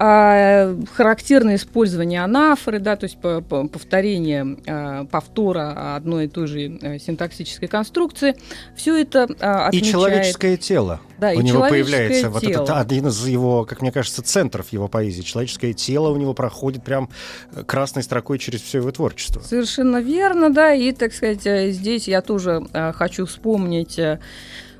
А, 0.00 0.76
характерное 0.94 1.56
использование 1.56 2.22
анафоры, 2.22 2.78
да, 2.78 2.94
то 2.94 3.04
есть 3.04 3.18
повторение 3.18 4.56
а, 4.68 5.06
повтора 5.06 5.96
одной 5.96 6.26
и 6.26 6.28
той 6.28 6.46
же 6.46 6.78
э, 6.80 6.98
синтаксической 7.00 7.66
конструкции, 7.66 8.36
все 8.76 8.96
это 8.96 9.26
а, 9.40 9.66
отмечает... 9.66 9.88
И 9.88 9.90
человеческое 9.90 10.56
тело. 10.56 11.00
Да, 11.18 11.30
у 11.30 11.40
него 11.40 11.62
появляется 11.62 12.22
тело. 12.22 12.30
вот 12.30 12.44
этот 12.44 12.70
один 12.70 13.08
из 13.08 13.26
его, 13.26 13.64
как 13.64 13.82
мне 13.82 13.90
кажется, 13.90 14.22
центров 14.22 14.72
его 14.72 14.86
поэзии. 14.86 15.22
Человеческое 15.22 15.72
тело 15.72 16.10
у 16.10 16.16
него 16.16 16.32
проходит 16.32 16.84
прям 16.84 17.10
э, 17.52 17.64
красной 17.64 18.04
строкой 18.04 18.38
через 18.38 18.60
все 18.60 18.78
его 18.78 18.92
творчество. 18.92 19.40
Совершенно 19.40 20.00
верно, 20.00 20.50
да. 20.50 20.74
И, 20.74 20.92
так 20.92 21.12
сказать, 21.12 21.44
э, 21.44 21.72
здесь 21.72 22.06
я 22.06 22.22
тоже 22.22 22.62
хочу 22.94 23.26
вспомнить 23.26 23.98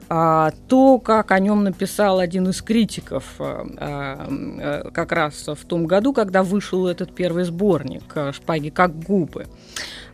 то, 0.08 0.98
как 1.04 1.32
о 1.32 1.38
нем 1.38 1.64
написал 1.64 2.18
один 2.18 2.48
из 2.48 2.62
критиков 2.62 3.24
а, 3.38 3.66
а, 3.76 4.90
как 4.90 5.12
раз 5.12 5.46
в 5.46 5.66
том 5.66 5.86
году, 5.86 6.14
когда 6.14 6.42
вышел 6.42 6.86
этот 6.86 7.14
первый 7.14 7.44
сборник 7.44 8.04
«Шпаги 8.32 8.70
как 8.70 8.98
губы». 8.98 9.46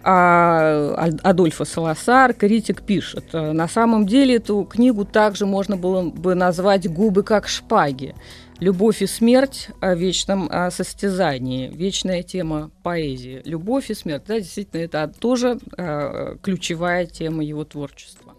Адольфа 0.02 1.64
Саласар, 1.64 2.34
критик, 2.34 2.82
пишет, 2.82 3.32
на 3.32 3.68
самом 3.68 4.06
деле 4.06 4.36
эту 4.36 4.64
книгу 4.64 5.04
также 5.06 5.46
можно 5.46 5.76
было 5.76 6.10
бы 6.10 6.34
назвать 6.34 6.90
«Губы 6.92 7.22
как 7.22 7.48
шпаги». 7.48 8.14
Любовь 8.60 9.02
и 9.02 9.06
смерть 9.06 9.68
о 9.80 9.94
вечном 9.94 10.50
состязании, 10.70 11.68
вечная 11.68 12.22
тема 12.22 12.70
поэзии. 12.82 13.42
Любовь 13.44 13.90
и 13.90 13.94
смерть, 13.94 14.24
да, 14.28 14.38
действительно, 14.38 14.82
это 14.82 15.12
тоже 15.18 15.58
э, 15.76 16.36
ключевая 16.40 17.06
тема 17.06 17.42
его 17.42 17.64
творчества. 17.64 18.34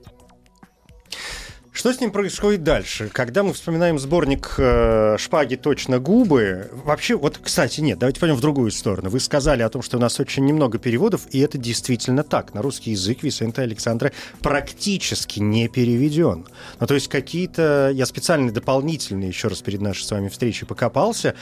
Что 1.75 1.91
с 1.91 1.99
ним 1.99 2.11
происходит 2.11 2.63
дальше? 2.63 3.09
Когда 3.11 3.43
мы 3.43 3.51
вспоминаем 3.51 3.99
сборник 3.99 4.55
э, 4.57 5.17
«Шпаги 5.19 5.55
точно 5.55 5.99
губы», 5.99 6.69
вообще, 6.71 7.17
вот, 7.17 7.37
кстати, 7.43 7.81
нет, 7.81 7.99
давайте 7.99 8.21
пойдем 8.21 8.37
в 8.37 8.39
другую 8.39 8.71
сторону. 8.71 9.09
Вы 9.09 9.19
сказали 9.19 9.61
о 9.61 9.67
том, 9.67 9.81
что 9.81 9.97
у 9.97 9.99
нас 9.99 10.17
очень 10.21 10.45
немного 10.45 10.77
переводов, 10.77 11.27
и 11.31 11.39
это 11.39 11.57
действительно 11.57 12.23
так. 12.23 12.53
На 12.53 12.61
русский 12.61 12.91
язык 12.91 13.23
Висента 13.23 13.61
Александра 13.61 14.13
практически 14.39 15.41
не 15.41 15.67
переведен. 15.67 16.47
Ну, 16.79 16.87
то 16.87 16.93
есть 16.93 17.09
какие-то... 17.09 17.91
Я 17.93 18.05
специально 18.05 18.53
дополнительные, 18.53 19.27
еще 19.27 19.49
раз 19.49 19.61
перед 19.61 19.81
нашей 19.81 20.05
с 20.05 20.11
вами 20.11 20.29
встречей 20.29 20.65
покопался, 20.65 21.35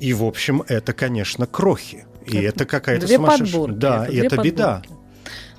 и, 0.00 0.14
в 0.14 0.24
общем, 0.24 0.64
это, 0.66 0.94
конечно, 0.94 1.46
крохи. 1.46 2.06
И 2.24 2.38
это, 2.38 2.46
это 2.46 2.64
какая-то 2.64 3.06
сумасшедшая... 3.06 3.66
Да, 3.66 4.04
это 4.04 4.12
и 4.12 4.16
это 4.16 4.28
подборки. 4.30 4.48
беда. 4.48 4.82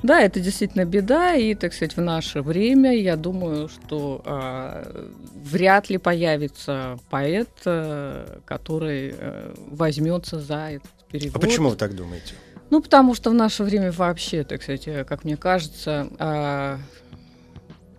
Да, 0.06 0.22
это 0.22 0.40
действительно 0.40 0.86
беда, 0.86 1.34
и, 1.34 1.56
так 1.56 1.74
сказать, 1.74 1.98
в 1.98 2.02
наше 2.02 2.44
время, 2.44 2.96
я 2.96 3.16
думаю, 3.16 3.70
что 3.70 4.22
э, 4.24 5.10
вряд 5.44 5.90
ли 5.90 5.98
появится 5.98 7.00
поэт, 7.10 7.50
э, 7.66 8.38
который 8.46 9.16
э, 9.18 9.54
возьмется 9.58 10.40
за 10.40 10.74
этот 10.74 10.92
перевод. 11.10 11.36
А 11.36 11.40
почему 11.40 11.70
вы 11.70 11.76
так 11.76 11.96
думаете? 11.96 12.36
Ну, 12.70 12.84
потому 12.84 13.16
что 13.16 13.32
в 13.32 13.34
наше 13.34 13.64
время 13.64 13.92
вообще, 13.92 14.44
так 14.44 14.62
сказать, 14.62 14.88
как 15.08 15.24
мне 15.24 15.38
кажется, 15.38 16.08
э, 16.20 16.78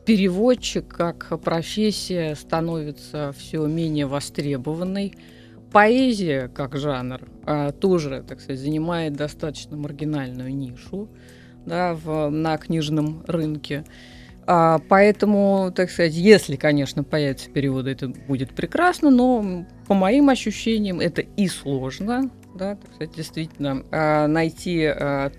переводчик 0.04 0.86
как 0.86 1.40
профессия 1.40 2.36
становится 2.36 3.34
все 3.36 3.66
менее 3.66 4.06
востребованной. 4.06 5.18
Поэзия 5.72 6.46
как 6.54 6.76
жанр 6.76 7.22
э, 7.46 7.72
тоже, 7.80 8.24
так 8.28 8.40
сказать, 8.40 8.60
занимает 8.60 9.14
достаточно 9.14 9.76
маргинальную 9.76 10.54
нишу 10.54 11.10
да, 11.66 11.94
в, 11.94 12.30
на 12.30 12.56
книжном 12.56 13.24
рынке. 13.26 13.84
А, 14.46 14.80
поэтому, 14.88 15.72
так 15.74 15.90
сказать, 15.90 16.14
если, 16.14 16.56
конечно, 16.56 17.02
появятся 17.02 17.50
переводы, 17.50 17.90
это 17.90 18.08
будет 18.08 18.54
прекрасно, 18.54 19.10
но 19.10 19.66
по 19.88 19.94
моим 19.94 20.28
ощущениям 20.28 21.00
это 21.00 21.22
и 21.22 21.48
сложно, 21.48 22.30
да, 22.54 22.76
так 22.76 22.94
сказать, 22.94 23.16
действительно 23.16 23.82
а, 23.90 24.28
найти 24.28 24.84
а, 24.84 25.32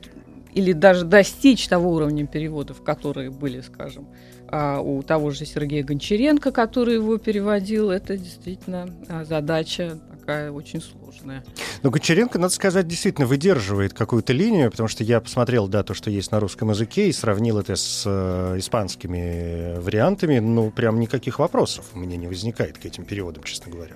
или 0.53 0.74
даже 0.74 1.05
достичь 1.05 1.67
того 1.67 1.91
уровня 1.93 2.25
переводов, 2.25 2.84
которые 2.84 3.29
были, 3.29 3.62
скажем, 3.62 4.07
а, 4.50 4.79
у 4.81 5.03
того 5.03 5.31
же 5.31 5.46
Сергея 5.46 5.84
Гончаренко, 5.84 6.51
который 6.51 6.96
его 6.96 7.17
переводил, 7.17 7.91
это 7.91 8.17
действительно 8.17 8.89
а, 9.07 9.24
задача 9.24 10.00
такая 10.27 10.51
очень 10.51 10.81
сложная. 10.81 11.43
Но 11.84 11.89
Гончаренко, 11.89 12.38
надо 12.38 12.53
сказать, 12.53 12.86
действительно 12.86 13.25
выдерживает 13.25 13.93
какую-то 13.93 14.34
линию, 14.34 14.69
потому 14.69 14.89
что 14.89 15.03
я 15.05 15.22
посмотрел, 15.22 15.69
да, 15.69 15.84
то, 15.84 15.93
что 15.93 16.10
есть 16.10 16.31
на 16.31 16.41
русском 16.41 16.69
языке, 16.69 17.07
и 17.07 17.13
сравнил 17.13 17.57
это 17.60 17.77
с 17.77 18.03
э, 18.05 18.55
испанскими 18.57 19.79
вариантами. 19.79 20.39
Ну, 20.39 20.69
прям 20.69 21.00
никаких 21.00 21.39
вопросов 21.39 21.86
у 21.93 22.00
меня 22.00 22.17
не 22.17 22.27
возникает 22.27 22.77
к 22.77 22.86
этим 22.86 23.05
переводам, 23.05 23.43
честно 23.43 23.72
говоря. 23.72 23.96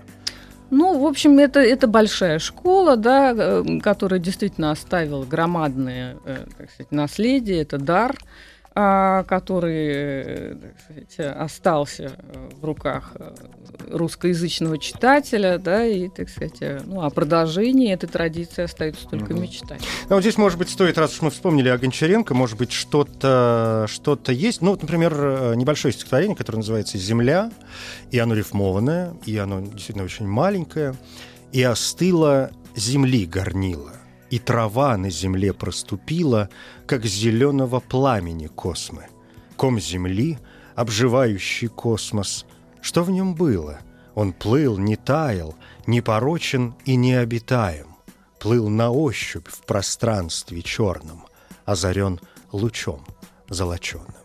Ну, 0.70 0.98
в 1.00 1.06
общем, 1.06 1.38
это, 1.38 1.60
это 1.60 1.88
большая 1.88 2.40
школа, 2.40 2.96
да, 2.96 3.34
э, 3.36 3.80
которая 3.84 4.22
действительно 4.22 4.72
оставила 4.72 5.26
громадное 5.26 6.16
э, 6.24 6.46
так 6.58 6.72
сказать, 6.72 6.92
наследие, 6.94 7.64
это 7.64 7.78
дар. 7.78 8.16
А, 8.84 9.24
который 9.26 9.90
э, 9.92 10.56
сказать, 10.84 11.38
остался 11.38 12.18
в 12.60 12.66
руках 12.66 13.12
э, 13.14 13.32
русскоязычного 13.92 14.80
читателя, 14.80 15.60
да, 15.60 15.86
и, 15.86 16.10
так 16.10 16.30
сказать, 16.30 16.58
э, 16.62 16.82
ну, 16.84 17.04
о 17.04 17.12
продолжении 17.12 17.94
этой 17.94 18.08
традиции 18.08 18.64
остается 18.64 19.08
только 19.08 19.34
угу. 19.34 19.42
мечтать. 19.42 19.82
Ну, 20.10 20.16
вот 20.16 20.22
здесь, 20.22 20.38
может 20.38 20.58
быть, 20.58 20.70
стоит, 20.70 20.98
раз 20.98 21.14
уж 21.14 21.22
мы 21.22 21.30
вспомнили 21.30 21.70
о 21.70 21.78
Гончаренко, 21.78 22.34
может 22.34 22.58
быть, 22.58 22.72
что-то 22.72 23.86
что 23.88 24.18
есть. 24.30 24.62
Ну, 24.62 24.72
вот, 24.72 24.82
например, 24.82 25.56
небольшое 25.56 25.94
стихотворение, 25.94 26.36
которое 26.36 26.58
называется 26.58 26.98
«Земля», 26.98 27.52
и 28.10 28.18
оно 28.18 28.34
рифмованное, 28.34 29.14
и 29.28 29.38
оно 29.38 29.62
действительно 29.62 30.06
очень 30.06 30.28
маленькое, 30.28 30.96
и 31.52 31.62
остыло 31.62 32.50
земли 32.76 33.28
горнило 33.28 34.01
и 34.32 34.40
трава 34.40 34.98
на 34.98 35.10
земле 35.10 35.54
проступила, 35.54 36.50
как 36.88 37.06
зеленого 37.06 37.82
пламени 37.82 38.48
космы. 38.48 39.08
Ком 39.58 39.80
земли, 39.80 40.40
обживающий 40.74 41.68
космос, 41.68 42.46
что 42.82 43.04
в 43.04 43.12
нем 43.12 43.36
было? 43.36 43.80
Он 44.16 44.34
плыл, 44.34 44.78
не 44.78 44.96
таял, 44.96 45.56
не 45.86 46.02
порочен 46.02 46.76
и 46.86 46.96
не 46.96 47.14
обитаем. 47.14 47.96
Плыл 48.40 48.70
на 48.70 48.90
ощупь 48.90 49.48
в 49.48 49.66
пространстве 49.66 50.62
черном, 50.62 51.26
озарен 51.66 52.20
лучом 52.52 53.06
золоченым. 53.50 54.16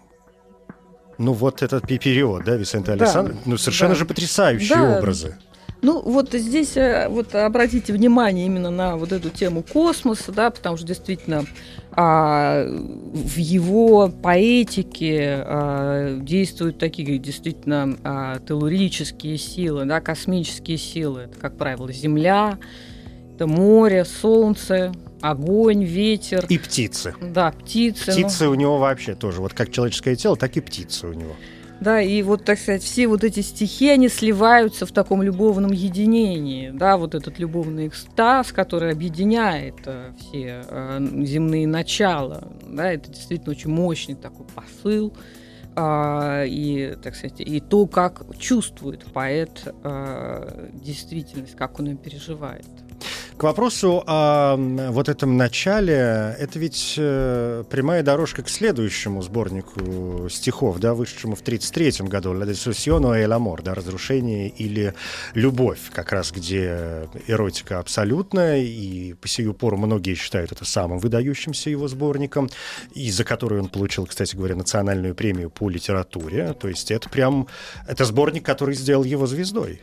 Ну, 1.19 1.33
вот 1.33 1.63
этот 1.63 1.87
период, 1.87 2.45
да, 2.45 2.57
Висенте 2.57 2.95
да, 2.95 3.05
Александр? 3.05 3.37
Ну, 3.45 3.59
совершенно 3.59 3.95
да. 3.95 3.99
же 3.99 4.05
потрясающие 4.07 4.79
да, 4.79 4.99
образы. 4.99 5.37
Ну, 5.83 6.01
вот 6.01 6.33
здесь 6.33 6.77
э, 6.77 7.09
вот 7.09 7.35
обратите 7.35 7.93
внимание 7.93 8.47
именно 8.47 8.71
на 8.71 8.97
вот 8.97 9.13
эту 9.13 9.31
тему 9.31 9.63
космоса, 9.63 10.33
да, 10.33 10.51
потому 10.51 10.77
что 10.77 10.87
действительно 10.87 11.45
а, 11.93 12.67
в 12.67 13.37
его 13.37 14.09
поэтике 14.09 15.43
а, 15.45 16.19
действуют 16.19 16.79
такие 16.79 17.19
действительно 17.19 17.97
а, 18.05 18.39
телурические 18.41 19.39
силы, 19.39 19.85
да, 19.85 20.01
космические 20.01 20.79
силы. 20.79 21.23
Это, 21.23 21.39
как 21.39 21.57
правило, 21.57 21.93
Земля, 21.93 22.59
это 23.35 23.47
море, 23.47 24.05
солнце, 24.05 24.93
огонь, 25.21 25.85
ветер. 25.85 26.45
И 26.49 26.59
птицы. 26.59 27.15
Да, 27.21 27.51
птицы. 27.53 28.13
Птицы 28.13 28.45
ну... 28.45 28.51
у 28.51 28.55
него 28.55 28.79
вообще 28.79 29.15
тоже. 29.15 29.41
Вот 29.41 29.55
как 29.55 29.71
человеческое 29.71 30.17
тело, 30.17 30.37
так 30.37 30.57
и 30.57 30.61
птицы 30.61 31.07
у 31.07 31.13
него. 31.13 31.37
Да, 31.81 32.01
и 32.01 32.23
вот, 32.23 32.45
так 32.45 32.59
сказать, 32.59 32.83
все 32.83 33.07
вот 33.07 33.23
эти 33.23 33.41
стихи, 33.41 33.91
они 33.91 34.09
сливаются 34.09 34.87
в 34.87 34.93
таком 34.93 35.23
любовном 35.23 35.73
единении, 35.73 36.71
да, 36.71 36.97
вот 36.97 37.15
этот 37.15 37.39
любовный 37.39 37.89
экстаз, 37.89 38.53
который 38.53 38.93
объединяет 38.93 39.75
э, 39.85 40.13
все 40.19 40.63
э, 40.67 41.07
земные 41.25 41.67
начала, 41.67 42.49
да, 42.67 42.93
это 42.93 43.11
действительно 43.11 43.51
очень 43.51 43.71
мощный 43.71 44.15
такой 44.15 44.47
посыл, 44.47 45.13
э, 45.77 46.45
и, 46.49 46.97
так 47.03 47.15
сказать, 47.15 47.41
и 47.41 47.61
то, 47.61 47.87
как 47.87 48.25
чувствует 48.39 49.05
поэт 49.13 49.69
э, 49.85 50.71
действительность, 50.83 51.57
как 51.57 51.79
он 51.79 51.87
ее 51.89 51.97
переживает. 51.97 52.65
К 53.37 53.43
вопросу 53.43 54.03
о 54.07 54.57
вот 54.57 55.11
этом 55.11 55.37
начале, 55.37 56.35
это 56.39 56.59
ведь 56.59 56.95
э, 56.97 57.65
прямая 57.69 58.03
дорожка 58.03 58.43
к 58.43 58.49
следующему 58.49 59.21
сборнику 59.21 60.31
стихов, 60.31 60.79
да, 60.79 60.95
вышедшему 60.95 61.37
в 61.37 61.43
1933 61.43 62.09
году, 62.09 62.33
«La 62.33 62.47
destrucción 62.47 63.03
и 63.15 63.27
l'amor», 63.27 63.63
да, 63.63 63.75
«Разрушение» 63.75 64.49
или 64.49 64.95
«Любовь», 65.35 65.81
как 65.93 66.13
раз 66.13 66.33
где 66.33 67.11
эротика 67.27 67.79
абсолютная, 67.79 68.63
и 68.63 69.13
по 69.13 69.29
сию 69.29 69.53
пору 69.53 69.77
многие 69.77 70.15
считают 70.15 70.53
это 70.53 70.65
самым 70.65 70.99
выдающимся 70.99 71.69
его 71.69 71.89
сборником, 71.89 72.49
и 72.95 73.11
за 73.11 73.25
который 73.25 73.61
он 73.61 73.69
получил, 73.69 74.07
кстати 74.07 74.35
говоря, 74.35 74.57
национальную 74.57 75.15
премию 75.15 75.51
по 75.51 75.69
литературе, 75.69 76.55
то 76.55 76.69
есть 76.69 76.91
это 76.91 77.11
прям, 77.11 77.49
это 77.87 78.07
сборник, 78.07 78.47
который 78.47 78.75
сделал 78.75 79.05
его 79.05 79.27
звездой. 79.27 79.83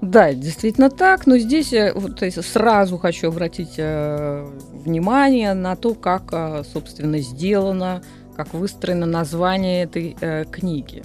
Да, 0.00 0.32
действительно 0.34 0.90
так, 0.90 1.26
но 1.26 1.38
здесь 1.38 1.72
я 1.72 1.94
вот, 1.94 2.20
сразу 2.20 2.98
хочу 2.98 3.28
обратить 3.28 3.74
э, 3.78 4.46
внимание 4.72 5.54
на 5.54 5.74
то, 5.74 5.94
как, 5.94 6.24
э, 6.32 6.62
собственно, 6.70 7.18
сделано, 7.18 8.02
как 8.36 8.52
выстроено 8.52 9.06
название 9.06 9.84
этой 9.84 10.16
э, 10.20 10.44
книги. 10.44 11.02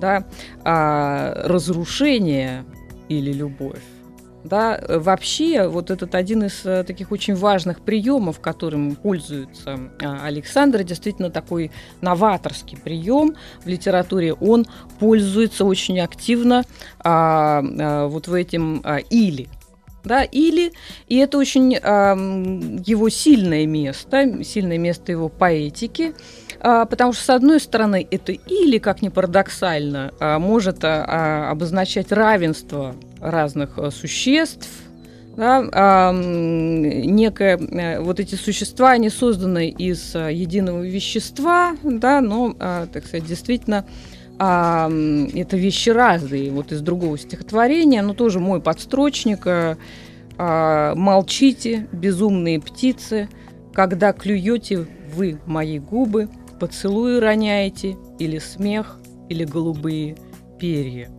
Да? 0.00 0.24
А, 0.64 1.34
разрушение 1.44 2.64
или 3.08 3.32
любовь 3.32 3.82
да, 4.44 4.76
э, 4.76 4.98
вообще, 4.98 5.68
вот 5.68 5.90
этот 5.90 6.14
один 6.14 6.44
из 6.44 6.64
э, 6.64 6.84
таких 6.84 7.12
очень 7.12 7.34
важных 7.34 7.80
приемов, 7.80 8.40
которым 8.40 8.96
пользуется 8.96 9.90
а, 10.02 10.24
Александр, 10.24 10.82
действительно 10.82 11.30
такой 11.30 11.70
новаторский 12.00 12.78
прием 12.78 13.34
в 13.64 13.68
литературе, 13.68 14.32
он 14.34 14.66
пользуется 14.98 15.64
очень 15.64 16.00
активно 16.00 16.64
а, 16.98 17.62
а, 17.62 18.06
вот 18.06 18.28
в 18.28 18.34
этим 18.34 18.80
а, 18.84 18.96
или 18.98 19.48
Да, 20.02 20.22
или, 20.24 20.72
и 21.08 21.16
это 21.16 21.36
очень 21.36 21.74
э, 21.74 21.80
его 22.86 23.10
сильное 23.10 23.66
место, 23.66 24.42
сильное 24.44 24.78
место 24.78 25.12
его 25.12 25.28
поэтики, 25.28 26.14
э, 26.58 26.86
потому 26.88 27.12
что, 27.12 27.22
с 27.22 27.30
одной 27.30 27.60
стороны, 27.60 28.06
это 28.10 28.32
или, 28.32 28.78
как 28.78 29.02
ни 29.02 29.10
парадоксально, 29.10 30.14
э, 30.18 30.38
может 30.38 30.84
э, 30.84 30.88
обозначать 30.88 32.12
равенство 32.12 32.96
разных 33.20 33.76
э, 33.76 33.90
существ, 33.90 34.68
да, 35.36 35.64
а, 35.72 36.12
некое, 36.12 37.56
э, 37.56 38.00
вот 38.00 38.20
эти 38.20 38.34
существа, 38.34 38.90
они 38.90 39.10
созданы 39.10 39.68
из 39.68 40.14
а, 40.14 40.28
единого 40.28 40.82
вещества, 40.82 41.76
да, 41.82 42.20
но, 42.20 42.54
а, 42.58 42.86
так 42.86 43.06
сказать, 43.06 43.26
действительно, 43.26 43.86
а, 44.42 44.90
это 45.34 45.58
вещи 45.58 45.90
разные. 45.90 46.50
Вот 46.50 46.72
из 46.72 46.80
другого 46.80 47.18
стихотворения, 47.18 48.00
но 48.00 48.14
тоже 48.14 48.40
мой 48.40 48.62
подстрочник 48.62 49.46
а, 49.46 49.76
а, 50.38 50.94
«Молчите, 50.94 51.86
безумные 51.92 52.58
птицы, 52.58 53.28
когда 53.74 54.14
клюете 54.14 54.86
вы 55.14 55.38
мои 55.44 55.78
губы, 55.78 56.30
поцелуи 56.58 57.18
роняете, 57.18 57.98
или 58.18 58.38
смех, 58.38 58.98
или 59.28 59.44
голубые 59.44 60.16
перья». 60.58 61.10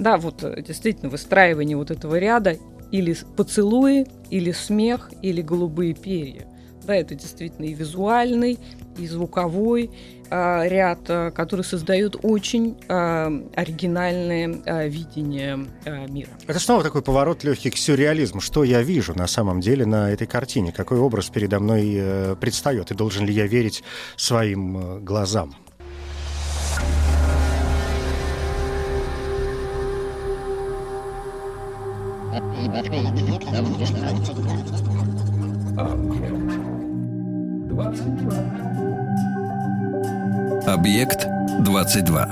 Да, 0.00 0.16
вот 0.16 0.42
э, 0.42 0.60
действительно 0.60 1.10
выстраивание 1.10 1.76
вот 1.76 1.92
этого 1.92 2.18
ряда 2.18 2.56
или 2.90 3.16
поцелуи, 3.36 4.08
или 4.30 4.50
смех, 4.50 5.12
или 5.22 5.42
голубые 5.42 5.94
перья. 5.94 6.48
Да, 6.82 6.96
это 6.96 7.14
действительно 7.14 7.66
и 7.66 7.74
визуальный, 7.74 8.58
и 8.98 9.06
звуковой 9.06 9.90
э, 10.30 10.68
ряд, 10.68 11.00
э, 11.08 11.30
который 11.30 11.64
создает 11.64 12.16
очень 12.22 12.76
э, 12.88 12.94
оригинальное 13.54 14.62
э, 14.64 14.88
видение 14.88 15.66
э, 15.84 16.06
мира. 16.08 16.30
Это 16.46 16.58
снова 16.58 16.82
такой 16.82 17.02
поворот 17.02 17.44
легкий 17.44 17.70
к 17.70 17.76
сюрреализму. 17.76 18.40
Что 18.40 18.64
я 18.64 18.82
вижу 18.82 19.14
на 19.14 19.26
самом 19.26 19.60
деле 19.60 19.86
на 19.86 20.10
этой 20.10 20.26
картине? 20.26 20.72
Какой 20.72 20.98
образ 20.98 21.28
передо 21.30 21.60
мной 21.60 21.92
э, 21.94 22.36
предстает? 22.40 22.90
И 22.90 22.94
должен 22.94 23.26
ли 23.26 23.32
я 23.32 23.46
верить 23.46 23.82
своим 24.16 24.76
э, 24.76 25.00
глазам? 25.00 25.54
Объект 40.64 41.26
22. 41.64 42.28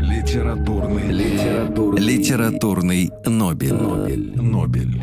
Литературный, 0.00 1.12
литературный, 1.12 2.00
литературный 2.02 3.10
Нобель. 3.24 3.72
Нобель. 3.72 4.32
Нобель. 4.42 5.02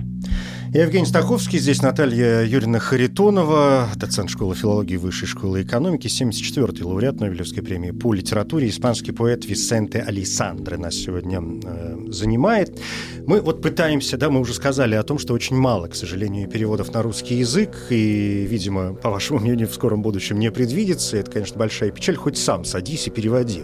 Евгений 0.77 1.07
Стаховский, 1.07 1.57
здесь 1.57 1.81
Наталья 1.81 2.43
Юрьевна 2.43 2.77
Харитонова, 2.77 3.89
доцент 3.95 4.29
школы 4.29 4.53
филологии 4.53 4.95
Высшей 4.97 5.27
школы 5.27 5.63
экономики, 5.63 6.05
74-й 6.05 6.83
лауреат 6.83 7.19
Нобелевской 7.19 7.63
премии 7.63 7.89
по 7.89 8.13
литературе, 8.13 8.69
испанский 8.69 9.11
поэт 9.11 9.43
Висенте 9.43 10.01
Алисандре 10.01 10.77
нас 10.77 10.93
сегодня 10.93 11.41
э, 11.41 11.97
занимает. 12.09 12.79
Мы 13.25 13.41
вот 13.41 13.63
пытаемся, 13.63 14.17
да, 14.17 14.29
мы 14.29 14.39
уже 14.39 14.53
сказали 14.53 14.93
о 14.93 15.01
том, 15.01 15.17
что 15.17 15.33
очень 15.33 15.55
мало, 15.55 15.87
к 15.87 15.95
сожалению, 15.95 16.47
переводов 16.47 16.93
на 16.93 17.01
русский 17.01 17.37
язык, 17.37 17.87
и, 17.89 18.45
видимо, 18.47 18.93
по 18.93 19.09
вашему 19.09 19.39
мнению, 19.39 19.67
в 19.69 19.73
скором 19.73 20.03
будущем 20.03 20.37
не 20.37 20.51
предвидится. 20.51 21.17
Это, 21.17 21.31
конечно, 21.31 21.57
большая 21.57 21.89
печаль, 21.89 22.17
хоть 22.17 22.37
сам 22.37 22.65
садись 22.65 23.07
и 23.07 23.09
переводи, 23.09 23.63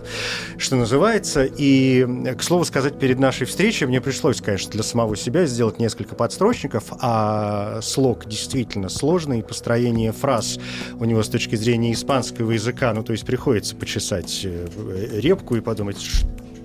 что 0.57 0.77
называется. 0.77 1.45
И, 1.45 2.07
к 2.35 2.41
слову 2.41 2.65
сказать, 2.65 2.97
перед 2.97 3.19
нашей 3.19 3.45
встречей 3.45 3.85
мне 3.85 4.01
пришлось, 4.01 4.41
конечно, 4.41 4.71
для 4.71 4.81
самого 4.81 5.15
себя 5.15 5.45
сделать 5.45 5.77
несколько 5.77 6.15
подстрочников, 6.15 6.85
а 7.05 7.81
слог 7.81 8.29
действительно 8.29 8.87
сложный, 8.87 9.43
построение 9.43 10.13
фраз 10.13 10.57
у 10.97 11.03
него 11.03 11.21
с 11.21 11.27
точки 11.27 11.57
зрения 11.57 11.91
испанского 11.91 12.51
языка, 12.51 12.93
ну, 12.93 13.03
то 13.03 13.11
есть 13.11 13.25
приходится 13.25 13.75
почесать 13.75 14.41
э, 14.45 15.19
репку 15.19 15.57
и 15.57 15.59
подумать, 15.59 15.97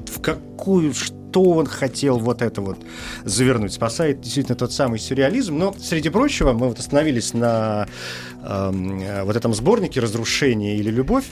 в 0.06 0.20
какую, 0.20 0.94
что 0.94 1.42
он 1.42 1.66
хотел 1.66 2.20
вот 2.20 2.40
это 2.40 2.60
вот 2.60 2.78
завернуть. 3.24 3.72
Спасает 3.72 4.20
действительно 4.20 4.56
тот 4.56 4.72
самый 4.72 5.00
сюрреализм. 5.00 5.58
Но, 5.58 5.74
среди 5.76 6.08
прочего, 6.08 6.52
мы 6.52 6.68
вот 6.68 6.78
остановились 6.78 7.34
на 7.34 7.88
э, 8.40 9.22
вот 9.24 9.34
этом 9.34 9.52
сборнике 9.54 9.98
«Разрушение 9.98 10.76
или 10.76 10.90
любовь». 10.90 11.26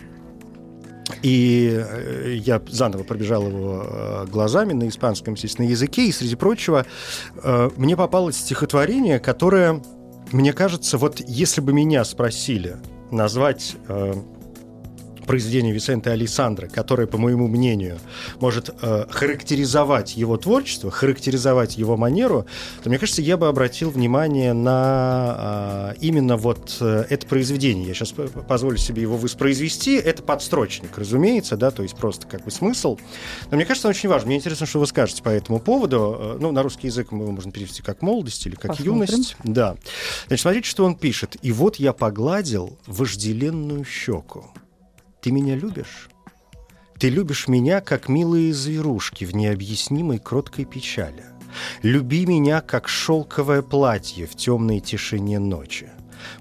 И 1.23 1.71
э, 1.73 2.35
я 2.37 2.61
заново 2.69 3.05
пробежал 3.05 3.47
его 3.47 3.85
э, 3.85 4.27
глазами 4.27 4.73
на 4.73 4.89
испанском, 4.89 5.35
естественно, 5.35 5.67
языке. 5.67 6.07
И, 6.07 6.13
среди 6.13 6.35
прочего, 6.35 6.85
э, 7.43 7.71
мне 7.77 7.97
попалось 7.97 8.37
стихотворение, 8.37 9.21
которое, 9.21 9.83
мне 10.33 10.53
кажется, 10.53 10.99
вот 10.99 11.21
если 11.21 11.61
бы 11.61 11.73
меня 11.73 12.05
спросили 12.05 12.77
назвать 13.13 13.77
произведение 15.27 15.73
Висенте 15.73 16.11
Александра, 16.11 16.69
которое, 16.69 17.07
по 17.07 17.19
моему 17.19 17.49
мнению, 17.49 17.99
может 18.41 18.71
э, 18.81 19.07
характеризовать 19.11 20.17
его 20.17 20.37
творчество, 20.37 20.91
характеризовать 20.91 21.77
его 21.77 21.97
манеру, 21.97 22.47
то, 22.83 22.89
мне 22.89 22.99
кажется, 22.99 23.23
я 23.23 23.37
бы 23.37 23.49
обратил 23.49 23.91
внимание 23.91 24.53
на 24.53 25.95
э, 25.95 25.99
именно 26.01 26.37
вот 26.37 26.77
э, 26.81 27.05
это 27.11 27.27
произведение. 27.27 27.89
Я 27.89 27.95
сейчас 27.95 28.15
позволю 28.49 28.77
себе 28.77 29.03
его 29.03 29.17
воспроизвести. 29.17 29.97
Это 29.97 30.23
подстрочник, 30.23 30.97
разумеется, 30.97 31.57
да, 31.57 31.71
то 31.71 31.83
есть 31.83 31.97
просто 31.97 32.27
как 32.27 32.45
бы 32.45 32.51
смысл. 32.51 32.99
Но 33.51 33.57
мне 33.57 33.67
кажется, 33.67 33.89
он 33.89 33.91
очень 33.91 34.09
важно. 34.09 34.29
Мне 34.29 34.37
интересно, 34.37 34.67
что 34.67 34.81
вы 34.81 34.87
скажете 34.87 35.23
по 35.23 35.29
этому 35.29 35.61
поводу. 35.61 36.17
Э, 36.19 36.37
ну, 36.41 36.53
на 36.53 36.63
русский 36.63 36.87
язык 36.89 37.13
его 37.13 37.31
можно 37.31 37.51
перевести 37.53 37.83
как 37.83 38.03
молодость 38.03 38.47
или 38.47 38.55
как 38.55 38.73
Посмотрим. 38.73 38.93
юность. 38.93 39.37
Да. 39.45 39.77
Значит, 40.29 40.43
смотрите, 40.43 40.69
что 40.69 40.85
он 40.85 40.95
пишет. 40.97 41.37
«И 41.43 41.53
вот 41.53 41.77
я 41.77 41.93
погладил 41.93 42.79
вожделенную 42.87 43.85
щеку, 43.85 44.47
ты 45.21 45.31
меня 45.31 45.55
любишь? 45.55 46.09
Ты 46.99 47.11
любишь 47.11 47.49
меня, 47.49 47.81
как 47.81 48.09
милые 48.09 48.55
зверушки 48.55 49.25
в 49.25 49.35
необъяснимой 49.35 50.19
кроткой 50.19 50.65
печали. 50.65 51.25
Люби 51.83 52.27
меня, 52.27 52.61
как 52.61 52.89
шелковое 52.89 53.63
платье 53.63 54.27
в 54.27 54.35
темной 54.35 54.81
тишине 54.81 55.39
ночи. 55.39 55.91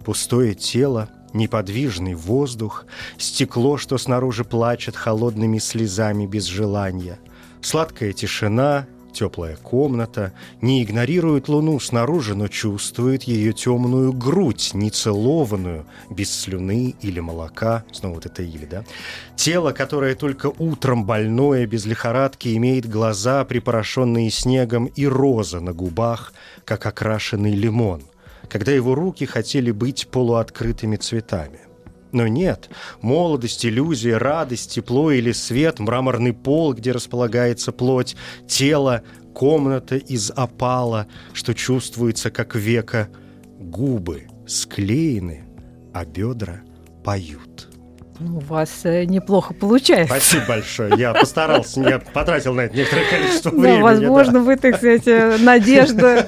Пустое 0.03 0.55
тело, 0.55 1.09
неподвижный 1.33 2.13
воздух, 2.13 2.85
стекло, 3.17 3.77
что 3.77 3.97
снаружи 3.97 4.43
плачет 4.43 4.95
холодными 4.95 5.59
слезами 5.59 6.25
без 6.25 6.45
желания, 6.45 7.19
сладкая 7.61 8.13
тишина, 8.13 8.87
теплая 9.15 9.55
комната, 9.55 10.33
не 10.61 10.83
игнорирует 10.83 11.47
луну 11.47 11.79
снаружи, 11.79 12.35
но 12.35 12.47
чувствует 12.47 13.23
ее 13.23 13.53
темную 13.53 14.13
грудь, 14.13 14.71
нецелованную, 14.73 15.85
без 16.09 16.31
слюны 16.31 16.93
или 17.01 17.19
молока, 17.19 17.83
снова 17.91 18.15
вот 18.15 18.25
это 18.25 18.43
или, 18.43 18.65
да? 18.65 18.83
Тело, 19.35 19.71
которое 19.71 20.15
только 20.15 20.51
утром 20.59 21.05
больное, 21.05 21.65
без 21.65 21.85
лихорадки, 21.85 22.55
имеет 22.57 22.87
глаза, 22.87 23.43
припорошенные 23.45 24.29
снегом, 24.29 24.85
и 24.85 25.07
роза 25.07 25.59
на 25.59 25.73
губах, 25.73 26.33
как 26.65 26.85
окрашенный 26.85 27.55
лимон, 27.55 28.03
когда 28.49 28.71
его 28.71 28.93
руки 28.95 29.25
хотели 29.25 29.71
быть 29.71 30.07
полуоткрытыми 30.09 30.97
цветами. 30.97 31.59
Но 32.15 32.29
нет, 32.29 32.69
молодость, 33.01 33.65
иллюзия, 33.65 34.17
радость, 34.17 34.71
тепло 34.73 35.11
или 35.11 35.33
свет, 35.33 35.79
мраморный 35.79 36.31
пол, 36.31 36.73
где 36.73 36.93
располагается 36.93 37.73
плоть, 37.73 38.15
тело, 38.47 39.03
комната 39.33 39.97
из 39.97 40.31
опала, 40.31 41.07
что 41.33 41.53
чувствуется 41.53 42.31
как 42.31 42.55
века, 42.55 43.09
губы 43.59 44.29
склеены, 44.47 45.43
а 45.93 46.05
бедра 46.05 46.61
поют. 47.03 47.67
Ну, 48.17 48.37
у 48.37 48.39
вас 48.39 48.69
э, 48.85 49.03
неплохо 49.03 49.53
получается. 49.53 50.15
Спасибо 50.15 50.45
большое. 50.47 50.93
Я 50.97 51.13
постарался, 51.13 51.81
я 51.81 51.99
потратил 51.99 52.53
на 52.53 52.61
это 52.61 52.77
некоторое 52.77 53.09
количество 53.09 53.49
времени. 53.49 53.77
Да, 53.77 53.83
возможно, 53.83 54.39
вы, 54.39 54.55
так 54.55 54.77
сказать, 54.77 55.05
э, 55.05 55.37
надежда 55.37 56.25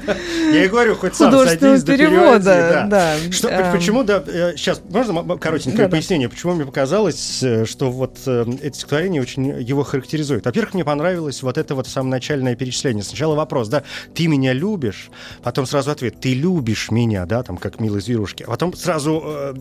Я 0.51 0.65
и 0.65 0.67
говорю, 0.67 0.95
хоть 0.95 1.15
сам 1.15 1.31
садись 1.31 1.83
перевода. 1.85 2.87
Да. 2.89 3.15
Что, 3.31 3.47
эм. 3.47 3.71
почему, 3.71 4.03
да, 4.03 4.21
сейчас, 4.57 4.79
э, 4.79 4.81
можно 4.91 5.37
коротенькое 5.37 5.87
пояснение, 5.87 6.27
почему 6.27 6.55
мне 6.55 6.65
показалось, 6.65 7.37
что 7.65 7.89
вот 7.89 8.19
это 8.19 8.73
стихотворение 8.73 9.21
очень 9.21 9.61
его 9.61 9.83
характеризует. 9.83 10.45
Во-первых, 10.45 10.73
мне 10.73 10.83
понравилось 10.83 11.41
вот 11.41 11.57
это 11.57 11.73
вот 11.73 11.87
самое 11.87 12.11
начальное 12.11 12.55
перечисление. 12.57 13.03
Сначала 13.03 13.35
вопрос, 13.35 13.69
да, 13.69 13.83
ты 14.13 14.27
меня 14.27 14.51
любишь, 14.51 15.09
потом 15.41 15.65
сразу 15.65 15.91
ответ, 15.91 16.19
ты 16.19 16.33
любишь 16.33 16.91
меня, 16.91 17.25
да, 17.25 17.43
там, 17.43 17.55
как 17.55 17.79
милые 17.79 18.01
зверушки, 18.01 18.43
а 18.43 18.47
потом 18.47 18.75
сразу 18.75 19.53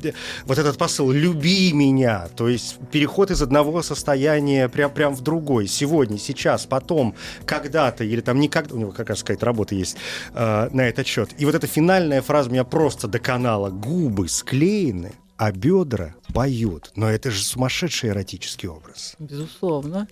вот 0.44 0.58
этот 0.58 0.76
посыл, 0.76 1.12
люби 1.12 1.72
меня, 1.72 2.15
то 2.36 2.48
есть 2.48 2.78
переход 2.90 3.30
из 3.30 3.42
одного 3.42 3.82
состояния 3.82 4.68
прям, 4.68 4.90
прям 4.90 5.14
в 5.14 5.20
другой. 5.20 5.66
Сегодня, 5.66 6.18
сейчас, 6.18 6.66
потом, 6.66 7.14
когда-то, 7.44 8.04
или 8.04 8.20
там 8.20 8.40
никогда, 8.40 8.74
у 8.74 8.78
него 8.78 8.92
как 8.92 9.08
раз 9.08 9.22
какая-то 9.22 9.46
работа 9.46 9.74
есть 9.74 9.96
э, 10.34 10.68
на 10.72 10.80
этот 10.82 11.06
счет. 11.06 11.30
И 11.38 11.44
вот 11.44 11.54
эта 11.54 11.66
финальная 11.66 12.22
фраза 12.22 12.50
меня 12.50 12.64
просто 12.64 13.08
до 13.08 13.18
канала. 13.18 13.70
Губы 13.70 14.28
склеены, 14.28 15.12
а 15.36 15.52
бедра 15.52 16.14
поют. 16.34 16.92
Но 16.96 17.10
это 17.10 17.30
же 17.30 17.42
сумасшедший 17.42 18.10
эротический 18.10 18.68
образ. 18.68 19.14
Безусловно. 19.18 20.08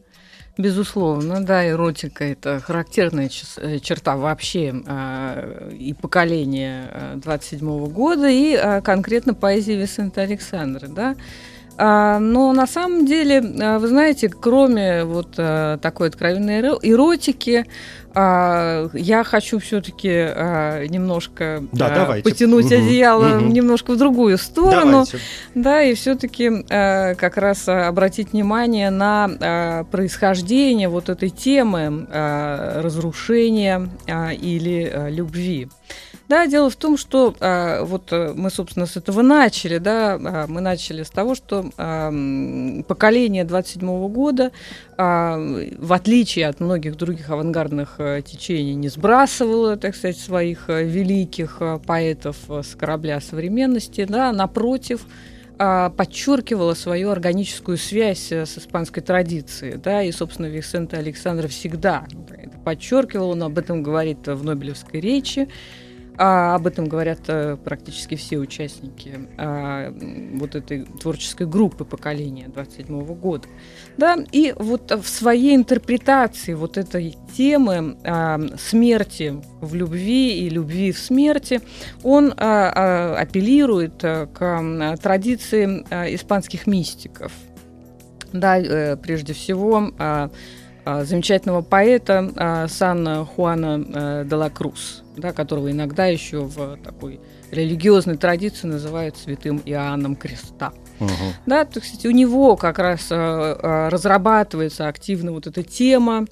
Безусловно, 0.56 1.44
да, 1.44 1.68
эротика 1.68 2.22
это 2.22 2.60
характерная 2.60 3.28
э, 3.56 3.80
черта 3.80 4.16
вообще 4.16 4.72
э, 4.86 5.70
и 5.76 5.92
поколения 5.94 7.16
27 7.16 7.58
-го 7.68 7.90
года, 7.90 8.28
и 8.28 8.54
э, 8.54 8.80
конкретно 8.80 9.34
поэзии 9.34 9.72
Висента 9.72 10.20
Александра, 10.20 10.86
да. 10.86 11.16
А, 11.76 12.18
но 12.18 12.52
на 12.52 12.66
самом 12.66 13.06
деле, 13.06 13.40
вы 13.40 13.88
знаете, 13.88 14.28
кроме 14.28 15.04
вот 15.04 15.32
такой 15.32 16.08
откровенной 16.08 16.60
эротики, 16.60 17.66
а, 18.16 18.88
я 18.92 19.24
хочу 19.24 19.58
все-таки 19.58 20.08
а, 20.10 20.86
немножко 20.86 21.64
да, 21.72 22.06
а, 22.08 22.22
потянуть 22.22 22.66
угу, 22.66 22.74
одеяло 22.74 23.38
угу. 23.38 23.46
немножко 23.46 23.92
в 23.92 23.96
другую 23.96 24.38
сторону. 24.38 25.04
Давайте. 25.04 25.18
Да, 25.54 25.82
и 25.82 25.94
все-таки 25.94 26.64
а, 26.70 27.14
как 27.16 27.36
раз 27.36 27.68
обратить 27.68 28.32
внимание 28.32 28.90
на 28.90 29.30
а, 29.40 29.84
происхождение 29.84 30.88
вот 30.88 31.08
этой 31.08 31.30
темы 31.30 32.06
а, 32.10 32.80
разрушения 32.82 33.88
а, 34.06 34.30
или 34.32 34.90
а, 34.92 35.08
любви. 35.08 35.68
Да, 36.26 36.46
дело 36.46 36.70
в 36.70 36.76
том, 36.76 36.96
что 36.96 37.34
а, 37.40 37.84
вот 37.84 38.10
э, 38.10 38.32
мы, 38.34 38.48
собственно, 38.48 38.86
с 38.86 38.96
этого 38.96 39.20
начали, 39.20 39.76
да, 39.76 40.14
а, 40.14 40.46
мы 40.48 40.62
начали 40.62 41.02
с 41.02 41.10
того, 41.10 41.34
что 41.34 41.70
а, 41.76 42.10
поколение 42.88 43.44
27 43.44 44.08
года, 44.08 44.50
а, 44.96 45.36
в 45.78 45.92
отличие 45.92 46.46
от 46.48 46.60
многих 46.60 46.96
других 46.96 47.28
авангардных 47.28 47.96
а, 47.98 48.22
течений, 48.22 48.74
не 48.74 48.88
сбрасывало, 48.88 49.76
так 49.76 49.94
сказать, 49.94 50.16
своих 50.16 50.70
а, 50.70 50.80
великих 50.80 51.58
а, 51.60 51.78
поэтов 51.78 52.36
а, 52.48 52.62
с 52.62 52.74
корабля 52.74 53.20
современности, 53.20 54.06
да, 54.08 54.32
напротив, 54.32 55.06
подчеркивала 55.56 56.74
свою 56.74 57.10
органическую 57.10 57.76
связь 57.76 58.32
с 58.32 58.58
испанской 58.58 59.04
традицией, 59.04 59.76
да, 59.76 60.02
и, 60.02 60.10
собственно, 60.10 60.46
Виксента 60.46 60.96
Александр 60.96 61.46
всегда 61.46 62.06
подчеркивал, 62.64 63.30
он 63.30 63.42
об 63.44 63.56
этом 63.56 63.84
говорит 63.84 64.26
в 64.26 64.42
Нобелевской 64.42 64.98
речи, 64.98 65.48
а 66.16 66.54
об 66.54 66.66
этом 66.66 66.86
говорят 66.86 67.20
а, 67.28 67.56
практически 67.56 68.14
все 68.14 68.38
участники 68.38 69.28
а, 69.36 69.92
вот 70.34 70.54
этой 70.54 70.84
творческой 70.84 71.46
группы 71.46 71.84
поколения 71.84 72.48
27 72.48 72.86
-го 72.86 73.14
года. 73.14 73.48
Да? 73.96 74.16
И 74.32 74.54
вот 74.56 74.90
в 74.90 75.08
своей 75.08 75.56
интерпретации 75.56 76.54
вот 76.54 76.78
этой 76.78 77.16
темы 77.36 77.96
а, 78.04 78.40
смерти 78.58 79.40
в 79.60 79.74
любви 79.74 80.46
и 80.46 80.48
любви 80.48 80.92
в 80.92 80.98
смерти 80.98 81.60
он 82.02 82.32
а, 82.36 82.36
а, 82.36 83.16
апеллирует 83.20 84.04
а, 84.04 84.26
к 84.26 84.96
традиции 85.02 85.84
а, 85.90 86.12
испанских 86.14 86.66
мистиков. 86.66 87.32
Да, 88.32 88.96
прежде 89.00 89.32
всего, 89.32 89.92
а, 89.98 90.28
а, 90.84 91.04
замечательного 91.04 91.62
поэта 91.62 92.66
Сан 92.68 93.24
Хуана 93.26 94.24
де 94.24 94.34
ла 94.34 94.50
Круз, 94.50 95.03
да, 95.16 95.32
которого 95.32 95.70
иногда 95.70 96.06
еще 96.06 96.40
в 96.40 96.76
такой 96.82 97.20
религиозной 97.50 98.16
традиции 98.16 98.66
называют 98.66 99.16
святым 99.16 99.62
Иоанном 99.64 100.16
Креста. 100.16 100.72
Угу. 101.00 101.10
Да, 101.46 101.64
то, 101.64 101.80
кстати, 101.80 102.06
у 102.06 102.12
него 102.12 102.56
как 102.56 102.78
раз 102.78 103.10
разрабатывается 103.10 104.88
активно 104.88 105.32
вот 105.32 105.46
эта 105.46 105.62
тема 105.62 106.26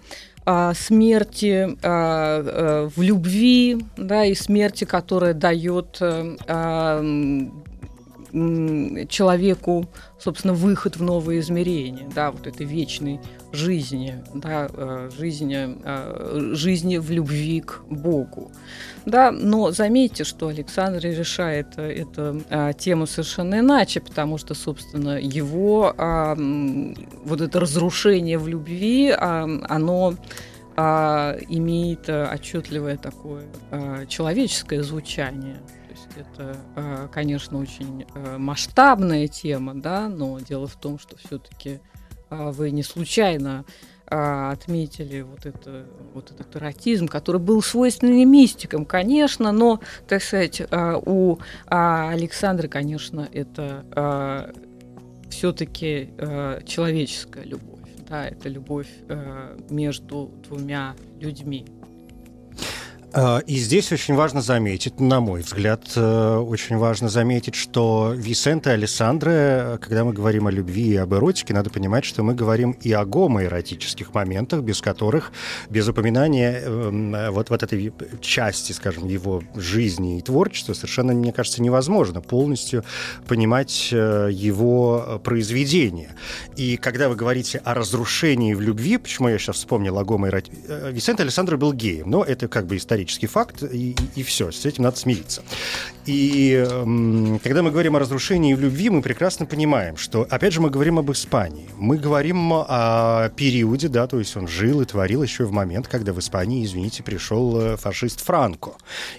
смерти 0.74 1.76
в 1.82 2.92
любви, 3.00 3.78
да, 3.96 4.24
и 4.24 4.34
смерти, 4.34 4.84
которая 4.84 5.34
дает 5.34 6.00
человеку, 8.32 9.86
собственно, 10.18 10.54
выход 10.54 10.96
в 10.96 11.02
новые 11.02 11.40
измерения, 11.40 12.08
да, 12.14 12.30
вот 12.30 12.46
этой 12.46 12.64
вечной 12.64 13.20
жизни, 13.52 14.24
да, 14.32 14.68
э, 14.72 15.10
жизни, 15.18 15.76
э, 15.84 16.54
жизни 16.54 16.96
в 16.96 17.10
любви 17.10 17.60
к 17.60 17.82
Богу. 17.90 18.50
Да, 19.04 19.30
но 19.32 19.70
заметьте, 19.70 20.24
что 20.24 20.48
Александр 20.48 21.00
решает 21.00 21.66
э, 21.76 21.92
эту 21.92 22.42
тему 22.78 23.06
совершенно 23.06 23.58
иначе, 23.58 24.00
потому 24.00 24.38
что, 24.38 24.54
собственно, 24.54 25.18
его 25.20 25.94
вот 27.24 27.40
это 27.40 27.60
разрушение 27.60 28.38
в 28.38 28.48
любви, 28.48 29.10
оно 29.10 30.14
имеет 30.76 32.08
отчетливое 32.08 32.96
такое 32.96 33.44
человеческое 34.08 34.82
звучание 34.82 35.58
это, 36.16 36.56
э, 36.76 37.08
конечно, 37.12 37.58
очень 37.58 38.06
э, 38.14 38.38
масштабная 38.38 39.28
тема, 39.28 39.74
да, 39.74 40.08
но 40.08 40.38
дело 40.40 40.66
в 40.66 40.76
том, 40.76 40.98
что 40.98 41.16
все-таки 41.16 41.80
э, 42.30 42.50
вы 42.50 42.70
не 42.70 42.82
случайно 42.82 43.64
отметили 44.04 45.22
вот, 45.22 45.46
это, 45.46 45.86
вот 46.12 46.30
этот 46.32 46.54
эротизм, 46.56 47.08
который 47.08 47.40
был 47.40 47.62
свойственен 47.62 48.30
мистикам, 48.30 48.84
конечно, 48.84 49.52
но, 49.52 49.80
так 50.06 50.22
сказать, 50.22 50.60
у 50.70 51.38
Александра, 51.64 52.68
конечно, 52.68 53.26
это 53.32 54.52
все-таки 55.30 56.10
человеческая 56.66 57.44
любовь, 57.44 57.88
да, 58.06 58.26
это 58.26 58.50
любовь 58.50 58.88
между 59.70 60.30
двумя 60.46 60.94
людьми. 61.18 61.64
А, 63.14 63.40
и 63.46 63.56
здесь 63.56 63.92
очень 63.92 64.14
важно 64.14 64.40
заметить, 64.40 64.98
на 64.98 65.20
мой 65.20 65.42
взгляд, 65.42 65.82
э, 65.96 66.36
очень 66.36 66.78
важно 66.78 67.10
заметить, 67.10 67.54
что 67.54 68.14
Висенте 68.16 68.70
и 68.70 68.72
Александре, 68.72 69.78
когда 69.82 70.04
мы 70.04 70.14
говорим 70.14 70.46
о 70.46 70.50
любви 70.50 70.92
и 70.92 70.96
об 70.96 71.12
эротике, 71.12 71.52
надо 71.52 71.68
понимать, 71.68 72.06
что 72.06 72.22
мы 72.22 72.34
говорим 72.34 72.70
и 72.70 72.90
о 72.92 73.04
гомоэротических 73.04 74.14
моментах, 74.14 74.62
без 74.62 74.80
которых, 74.80 75.32
без 75.68 75.86
упоминания 75.88 76.62
эм, 76.64 77.14
вот, 77.32 77.50
вот 77.50 77.62
этой 77.62 77.92
части, 78.22 78.72
скажем, 78.72 79.06
его 79.06 79.42
жизни 79.56 80.18
и 80.18 80.22
творчества 80.22 80.72
совершенно, 80.72 81.12
мне 81.12 81.32
кажется, 81.32 81.60
невозможно 81.60 82.22
полностью 82.22 82.82
понимать 83.28 83.90
э, 83.92 84.30
его 84.32 85.20
произведение. 85.22 86.16
И 86.56 86.78
когда 86.78 87.10
вы 87.10 87.16
говорите 87.16 87.58
о 87.58 87.74
разрушении 87.74 88.54
в 88.54 88.62
любви, 88.62 88.96
почему 88.96 89.28
я 89.28 89.36
сейчас 89.36 89.56
вспомнил 89.56 89.98
о 89.98 90.04
гомоэротике, 90.04 90.56
э, 90.66 90.90
Висенте 90.92 91.24
Александр 91.24 91.58
был 91.58 91.74
геем, 91.74 92.08
но 92.08 92.24
это 92.24 92.48
как 92.48 92.66
бы 92.66 92.78
исторически 92.78 93.01
исторический 93.02 93.26
факт, 93.26 93.62
и, 93.62 93.92
и, 93.92 93.96
и 94.16 94.22
все, 94.22 94.50
с 94.50 94.64
этим 94.64 94.84
надо 94.84 94.96
смириться. 94.96 95.42
И 96.06 96.64
э, 96.66 97.38
когда 97.44 97.62
мы 97.62 97.70
говорим 97.70 97.94
о 97.94 98.00
разрушении 98.00 98.54
в 98.54 98.60
любви, 98.60 98.90
мы 98.90 99.02
прекрасно 99.02 99.46
понимаем, 99.46 99.96
что, 99.96 100.26
опять 100.28 100.52
же, 100.52 100.60
мы 100.60 100.68
говорим 100.68 100.98
об 100.98 101.12
Испании. 101.12 101.68
Мы 101.78 101.96
говорим 101.96 102.52
о 102.52 103.28
периоде, 103.36 103.88
да, 103.88 104.08
то 104.08 104.18
есть 104.18 104.36
он 104.36 104.48
жил 104.48 104.80
и 104.80 104.84
творил 104.84 105.22
еще 105.22 105.44
в 105.44 105.52
момент, 105.52 105.86
когда 105.86 106.12
в 106.12 106.18
Испании, 106.18 106.64
извините, 106.64 107.04
пришел 107.04 107.60
э, 107.60 107.76
фашист 107.76 108.24
Франко. 108.24 108.72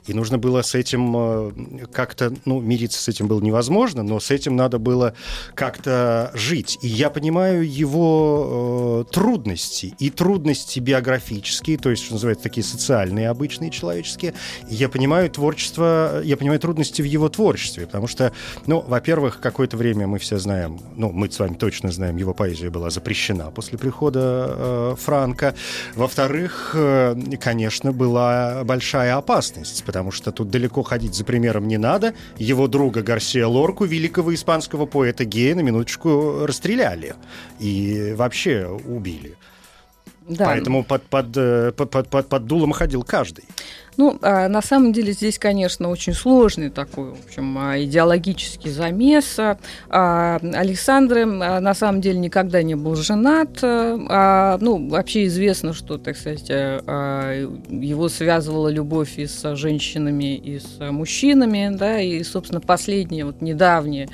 И 0.08 0.14
нужно 0.14 0.38
было 0.38 0.62
с 0.62 0.76
этим 0.76 1.14
э, 1.16 1.86
как-то, 1.92 2.34
ну, 2.44 2.60
мириться 2.60 3.02
с 3.02 3.08
этим 3.08 3.28
было 3.28 3.40
невозможно, 3.40 4.04
но 4.04 4.20
с 4.20 4.30
этим 4.30 4.58
надо 4.58 4.78
было 4.78 5.14
как-то 5.56 6.32
жить. 6.34 6.78
И 6.82 6.88
я 6.88 7.10
понимаю 7.10 7.70
его 7.70 9.06
э, 9.08 9.14
трудности, 9.14 9.96
и 10.00 10.10
трудности 10.10 10.80
биографические, 10.80 11.78
то 11.78 11.90
есть, 11.90 12.04
что 12.04 12.16
называется, 12.16 12.44
такие 12.44 12.64
социальные, 12.64 13.30
обычные, 13.30 13.72
человеческие. 13.72 14.34
И 14.70 14.76
я 14.76 14.90
понимаю 14.90 15.30
творчество, 15.30 16.22
я 16.24 16.36
понимаю 16.36 16.60
трудности 16.74 17.04
в 17.04 17.06
его 17.06 17.30
творчестве, 17.30 17.86
потому 17.86 18.08
что, 18.08 18.32
ну, 18.66 18.84
во-первых, 18.88 19.40
какое-то 19.40 19.78
время 19.78 20.08
мы 20.08 20.18
все 20.18 20.40
знаем, 20.40 20.80
ну, 20.96 21.12
мы 21.12 21.30
с 21.30 21.38
вами 21.38 21.54
точно 21.54 21.92
знаем, 21.92 22.18
его 22.18 22.34
поэзия 22.34 22.72
была 22.72 22.90
запрещена 22.90 23.52
после 23.52 23.78
прихода 23.78 24.48
э, 24.50 24.96
Франка. 24.98 25.54
Во-вторых, 25.96 26.72
э, 26.74 27.16
конечно, 27.40 27.92
была 27.92 28.64
большая 28.64 29.18
опасность, 29.18 29.84
потому 29.84 30.12
что 30.12 30.32
тут 30.32 30.50
далеко 30.50 30.82
ходить 30.82 31.14
за 31.14 31.24
примером 31.24 31.68
не 31.68 31.78
надо. 31.78 32.16
Его 32.40 32.68
друга 32.68 33.04
Гарсия 33.04 33.46
Лорку, 33.46 33.86
великого 33.86 34.34
испанского 34.34 34.88
поэта 34.88 35.26
гея, 35.26 35.54
на 35.54 35.62
минуточку 35.62 36.48
расстреляли 36.48 37.14
и 37.60 38.16
вообще 38.18 38.66
убили. 38.66 39.38
Да. 40.28 40.46
Поэтому 40.46 40.84
под, 40.84 41.04
под, 41.04 41.36
э, 41.36 41.72
под, 41.76 42.10
под, 42.10 42.28
под 42.28 42.46
дулом 42.46 42.72
ходил 42.72 43.04
каждый. 43.04 43.44
Ну, 43.98 44.18
а, 44.22 44.48
на 44.48 44.62
самом 44.62 44.94
деле 44.94 45.14
здесь, 45.14 45.38
конечно, 45.38 45.90
очень 45.90 46.14
сложный 46.14 46.70
такой, 46.70 47.12
в 47.12 47.26
общем, 47.26 47.58
а, 47.58 47.80
идеологический 47.80 48.72
замес. 48.72 49.38
А, 49.38 50.40
Александр, 50.42 51.26
на 51.26 51.74
самом 51.74 52.02
деле, 52.02 52.20
никогда 52.20 52.64
не 52.64 52.76
был 52.76 52.96
женат. 52.96 53.62
Ну, 53.62 54.90
вообще 54.90 55.26
известно, 55.26 55.74
что, 55.74 55.98
так 55.98 56.18
сказать, 56.18 56.50
его 56.50 58.10
связывала 58.10 58.70
любовь 58.70 59.18
и 59.18 59.28
с 59.28 59.56
женщинами, 59.56 60.36
и 60.36 60.60
с 60.60 60.80
мужчинами, 60.80 61.70
да, 61.76 62.00
и, 62.00 62.24
собственно, 62.24 62.62
последняя, 62.62 63.26
вот 63.26 63.42
недавняя 63.42 64.10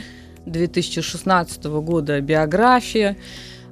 2016 0.45 1.63
года 1.65 2.19
биография 2.21 3.15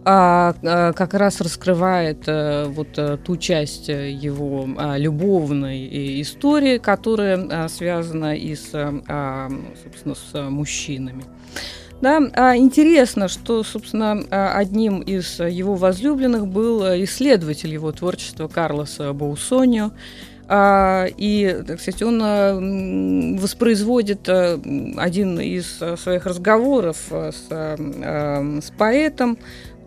как 0.07 1.13
раз 1.13 1.41
раскрывает 1.41 2.23
а, 2.27 2.69
вот 2.69 2.87
а, 2.97 3.17
ту 3.17 3.35
часть 3.35 3.89
его 3.89 4.65
а, 4.77 4.97
любовной 4.97 6.21
истории, 6.21 6.77
которая 6.77 7.45
а, 7.51 7.67
связана 7.67 8.33
и 8.33 8.55
с, 8.55 8.69
а, 8.73 9.49
собственно, 9.83 10.15
с 10.15 10.49
мужчинами. 10.49 11.25
Да, 11.99 12.21
а 12.35 12.55
интересно, 12.55 13.27
что, 13.27 13.63
собственно, 13.63 14.23
а, 14.31 14.53
одним 14.57 15.01
из 15.01 15.41
его 15.41 15.75
возлюбленных 15.75 16.47
был 16.47 16.83
исследователь 17.03 17.73
его 17.73 17.91
творчества 17.91 18.47
Карлос 18.47 18.99
Боусонио. 19.13 19.91
А, 20.47 21.07
и, 21.17 21.63
сказать, 21.79 22.01
он 22.01 23.37
воспроизводит 23.37 24.29
один 24.29 25.37
из 25.41 25.83
своих 26.01 26.25
разговоров 26.25 26.97
с, 27.11 27.49
с 27.49 28.71
поэтом, 28.77 29.37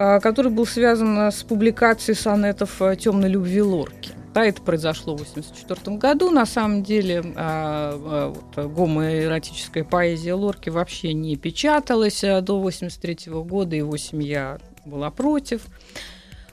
который 0.01 0.51
был 0.51 0.67
связан 0.67 1.19
с 1.19 1.43
публикацией 1.43 2.17
сонетов 2.17 2.81
«Темной 2.99 3.29
любви 3.29 3.61
Лорки». 3.61 4.13
Да, 4.33 4.45
это 4.45 4.63
произошло 4.63 5.17
в 5.17 5.23
1984 5.23 5.97
году. 5.99 6.31
На 6.31 6.47
самом 6.47 6.85
деле 6.85 7.23
э, 7.37 8.31
вот, 8.33 8.73
гомоэротическая 8.75 9.83
поэзия 9.83 10.35
Лорки 10.35 10.71
вообще 10.71 11.13
не 11.13 11.37
печаталась 11.37 12.21
до 12.21 12.39
1983 12.39 13.33
года, 13.33 13.77
его 13.77 13.97
семья 13.97 14.59
была 14.87 15.11
против. 15.11 15.63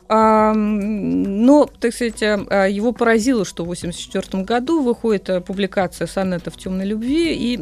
Но, 0.10 1.70
так 1.80 1.94
сказать, 1.94 2.22
его 2.22 2.92
поразило, 2.94 3.44
что 3.44 3.64
в 3.64 3.72
1984 3.72 4.44
году 4.44 4.82
выходит 4.82 5.46
публикация 5.46 6.08
сонетов 6.08 6.56
темной 6.58 6.86
любви, 6.86 7.34
и, 7.34 7.58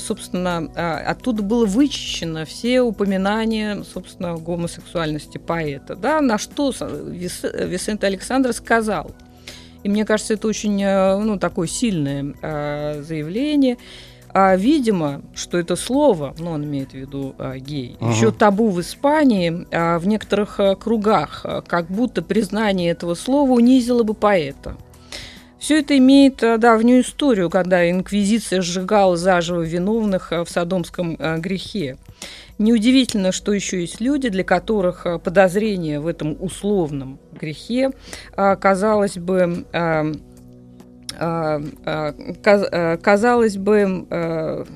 собственно, 0.00 0.68
оттуда 1.06 1.42
было 1.42 1.64
вычищено 1.66 2.44
все 2.44 2.80
упоминания, 2.80 3.84
собственно, 3.84 4.36
гомосексуальности 4.36 5.38
поэта, 5.38 5.94
да, 5.94 6.20
на 6.20 6.38
что 6.38 6.72
Висент 6.80 8.02
Александр 8.02 8.52
сказал. 8.52 9.12
И 9.84 9.88
мне 9.88 10.04
кажется, 10.04 10.34
это 10.34 10.48
очень, 10.48 10.84
ну, 10.84 11.38
такое 11.38 11.68
сильное 11.68 13.02
заявление. 13.02 13.78
А, 14.34 14.56
видимо, 14.56 15.22
что 15.34 15.58
это 15.58 15.76
слово, 15.76 16.34
ну, 16.38 16.52
он 16.52 16.64
имеет 16.64 16.92
в 16.92 16.94
виду 16.94 17.34
а, 17.38 17.58
гей, 17.58 17.96
ага. 18.00 18.12
еще 18.12 18.32
табу 18.32 18.70
в 18.70 18.80
Испании, 18.80 19.66
а, 19.70 19.98
в 19.98 20.06
некоторых 20.06 20.58
а, 20.58 20.74
кругах, 20.74 21.42
а, 21.44 21.60
как 21.60 21.86
будто 21.86 22.22
признание 22.22 22.90
этого 22.90 23.14
слова 23.14 23.50
унизило 23.52 24.02
бы 24.02 24.14
поэта. 24.14 24.76
Все 25.62 25.78
это 25.78 25.96
имеет 25.96 26.42
а, 26.42 26.58
давнюю 26.58 27.02
историю, 27.02 27.48
когда 27.48 27.88
инквизиция 27.88 28.62
сжигала 28.62 29.16
заживо 29.16 29.60
виновных 29.60 30.32
а, 30.32 30.44
в 30.44 30.50
садомском 30.50 31.16
а, 31.20 31.38
грехе. 31.38 31.98
Неудивительно, 32.58 33.30
что 33.30 33.52
еще 33.52 33.80
есть 33.80 34.00
люди, 34.00 34.28
для 34.28 34.42
которых 34.42 35.06
подозрение 35.22 36.00
в 36.00 36.08
этом 36.08 36.36
условном 36.38 37.18
грехе, 37.32 37.90
казалось 38.36 39.16
бы, 39.16 39.64
а, 41.18 41.60
а, 41.84 42.14
а, 42.44 42.96
казалось 42.96 43.56
бы, 43.56 44.66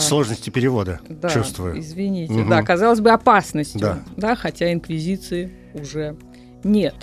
Сложности 0.00 0.50
перевода, 0.50 1.00
да, 1.08 1.30
чувствую. 1.30 1.78
Извините, 1.80 2.34
угу. 2.34 2.50
да, 2.50 2.62
казалось 2.62 3.00
бы 3.00 3.10
опасностью, 3.10 3.80
да. 3.80 3.98
да, 4.18 4.34
хотя 4.34 4.70
инквизиции 4.70 5.50
уже 5.72 6.14
нет. 6.62 6.94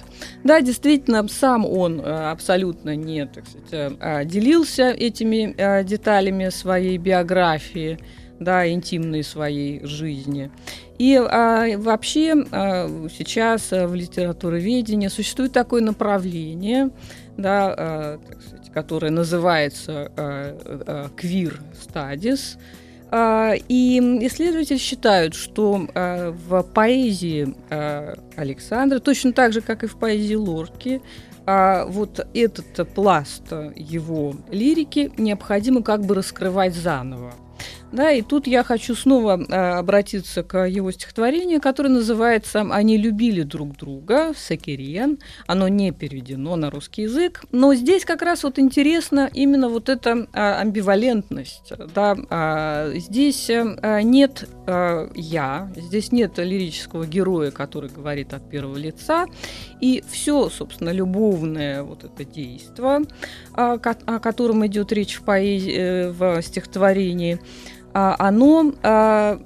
Да, 0.44 0.62
действительно, 0.62 1.28
сам 1.28 1.66
он 1.66 2.00
абсолютно 2.06 2.96
не 2.96 3.26
так 3.26 3.46
сказать, 3.48 4.28
делился 4.28 4.92
этими 4.92 5.84
деталями 5.84 6.50
своей 6.50 6.98
биографии, 7.00 7.98
да, 8.40 8.70
интимной 8.70 9.24
своей 9.24 9.84
жизни. 9.86 10.52
И 10.98 11.16
а, 11.16 11.78
вообще 11.78 12.36
а, 12.52 12.90
сейчас 13.10 13.74
а, 13.74 13.88
в 13.88 13.96
литературоведении 13.96 15.10
существует 15.10 15.52
такое 15.52 15.82
направление, 15.82 16.90
да, 17.38 17.74
а, 17.78 18.20
так 18.26 18.42
сказать, 18.42 18.72
которое 18.74 19.12
называется 19.12 20.12
а, 20.16 20.58
а, 20.88 21.10
queer 21.18 21.60
studies. 21.74 22.58
И 23.70 24.00
исследователи 24.24 24.78
считают, 24.78 25.36
что 25.36 25.88
в 25.96 26.64
поэзии 26.64 27.56
Александра, 28.36 29.00
точно 29.00 29.32
так 29.32 29.54
же, 29.54 29.62
как 29.62 29.84
и 29.84 29.88
в 29.88 29.96
поэзии 29.96 30.34
Лорки, 30.34 31.02
а 31.46 31.86
вот 31.86 32.28
этот 32.34 32.90
пласт 32.94 33.44
его 33.76 34.36
лирики 34.50 35.14
необходимо 35.18 35.82
как 35.82 36.04
бы 36.04 36.16
раскрывать 36.16 36.76
заново. 36.76 37.36
Да, 37.96 38.12
и 38.12 38.22
тут 38.22 38.46
я 38.46 38.64
хочу 38.66 38.94
снова 38.94 39.40
э, 39.42 39.56
обратиться 39.56 40.44
к 40.44 40.68
его 40.68 40.92
стихотворению, 40.92 41.62
которое 41.62 41.88
называется 41.88 42.60
«Они 42.70 42.98
любили 42.98 43.44
друг 43.44 43.78
друга», 43.78 44.34
Сакириен. 44.36 45.20
Оно 45.48 45.70
не 45.70 45.94
переведено 45.94 46.58
на 46.58 46.70
русский 46.70 47.04
язык, 47.04 47.46
но 47.54 47.74
здесь 47.74 48.04
как 48.04 48.22
раз 48.22 48.44
вот 48.44 48.60
интересно 48.60 49.30
именно 49.34 49.70
вот 49.70 49.88
эта 49.88 50.10
э, 50.10 50.26
амбивалентность. 50.34 51.72
Да, 51.94 52.18
э, 52.30 52.98
здесь 52.98 53.50
э, 53.50 54.02
нет 54.02 54.50
э, 54.68 55.08
«я», 55.16 55.72
здесь 55.78 56.12
нет 56.12 56.38
лирического 56.38 57.08
героя, 57.08 57.52
который 57.52 57.90
говорит 57.90 58.34
от 58.34 58.50
первого 58.50 58.76
лица, 58.76 59.26
и 59.80 60.04
все, 60.12 60.50
собственно, 60.50 60.90
любовное 60.90 61.82
вот 61.84 62.04
это 62.04 62.26
действие, 62.26 63.06
о, 63.54 63.74
о 63.76 64.20
котором 64.20 64.68
идет 64.68 64.92
речь 64.92 65.16
в, 65.16 65.24
поэзии, 65.24 65.78
э, 65.78 66.12
в 66.12 66.42
стихотворении– 66.42 67.40
оно 67.96 68.74
а, 68.84 69.38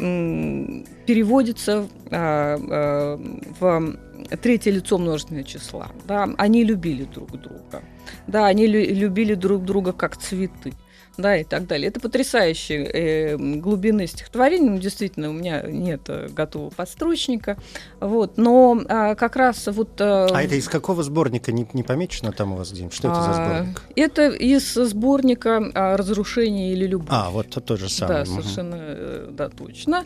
переводится 1.06 1.88
а, 2.10 3.18
в 3.60 3.96
третье 4.42 4.72
лицо 4.72 4.98
множественного 4.98 5.44
числа. 5.44 5.92
Да? 6.08 6.28
Они 6.38 6.64
любили 6.64 7.04
друг 7.04 7.32
друга. 7.40 7.84
Да, 8.26 8.48
они 8.48 8.66
любили 8.66 9.36
друг 9.36 9.64
друга 9.64 9.94
как 9.94 10.18
цветы 10.18 10.74
да, 11.19 11.38
и 11.38 11.43
так 11.43 11.67
далее. 11.67 11.89
Это 11.89 11.99
потрясающие 11.99 12.86
э, 12.86 13.38
глубины 13.38 14.08
стихотворения. 14.08 14.69
Ну, 14.71 14.79
действительно, 14.79 15.29
у 15.29 15.34
меня 15.34 15.62
нет 15.62 16.01
э, 16.08 16.29
готового 16.29 16.69
подстрочника. 16.69 17.58
Вот, 17.99 18.38
но 18.38 18.82
э, 18.88 19.15
как 19.15 19.36
раз 19.36 19.67
вот... 19.67 19.99
Э, 19.99 20.27
а 20.32 20.41
это 20.41 20.55
из 20.55 20.67
какого 20.67 21.03
сборника 21.03 21.51
не, 21.51 21.67
не 21.73 21.84
помечено 21.84 22.32
там 22.32 22.53
у 22.53 22.55
вас 22.55 22.71
где 22.71 22.89
Что 22.89 23.10
это 23.10 23.21
за 23.21 23.34
сборник? 23.34 23.82
Это 23.95 24.29
из 24.29 24.73
сборника 24.73 25.71
э, 25.73 25.95
«Разрушение 25.95 26.73
или 26.73 26.88
любовь». 26.88 27.10
А, 27.12 27.29
вот 27.29 27.49
то, 27.49 27.60
то 27.60 27.77
же 27.77 27.89
самое. 27.89 28.25
Да, 28.25 28.25
совершенно, 28.25 28.75
э, 28.79 29.27
да, 29.32 29.49
точно. 29.49 30.05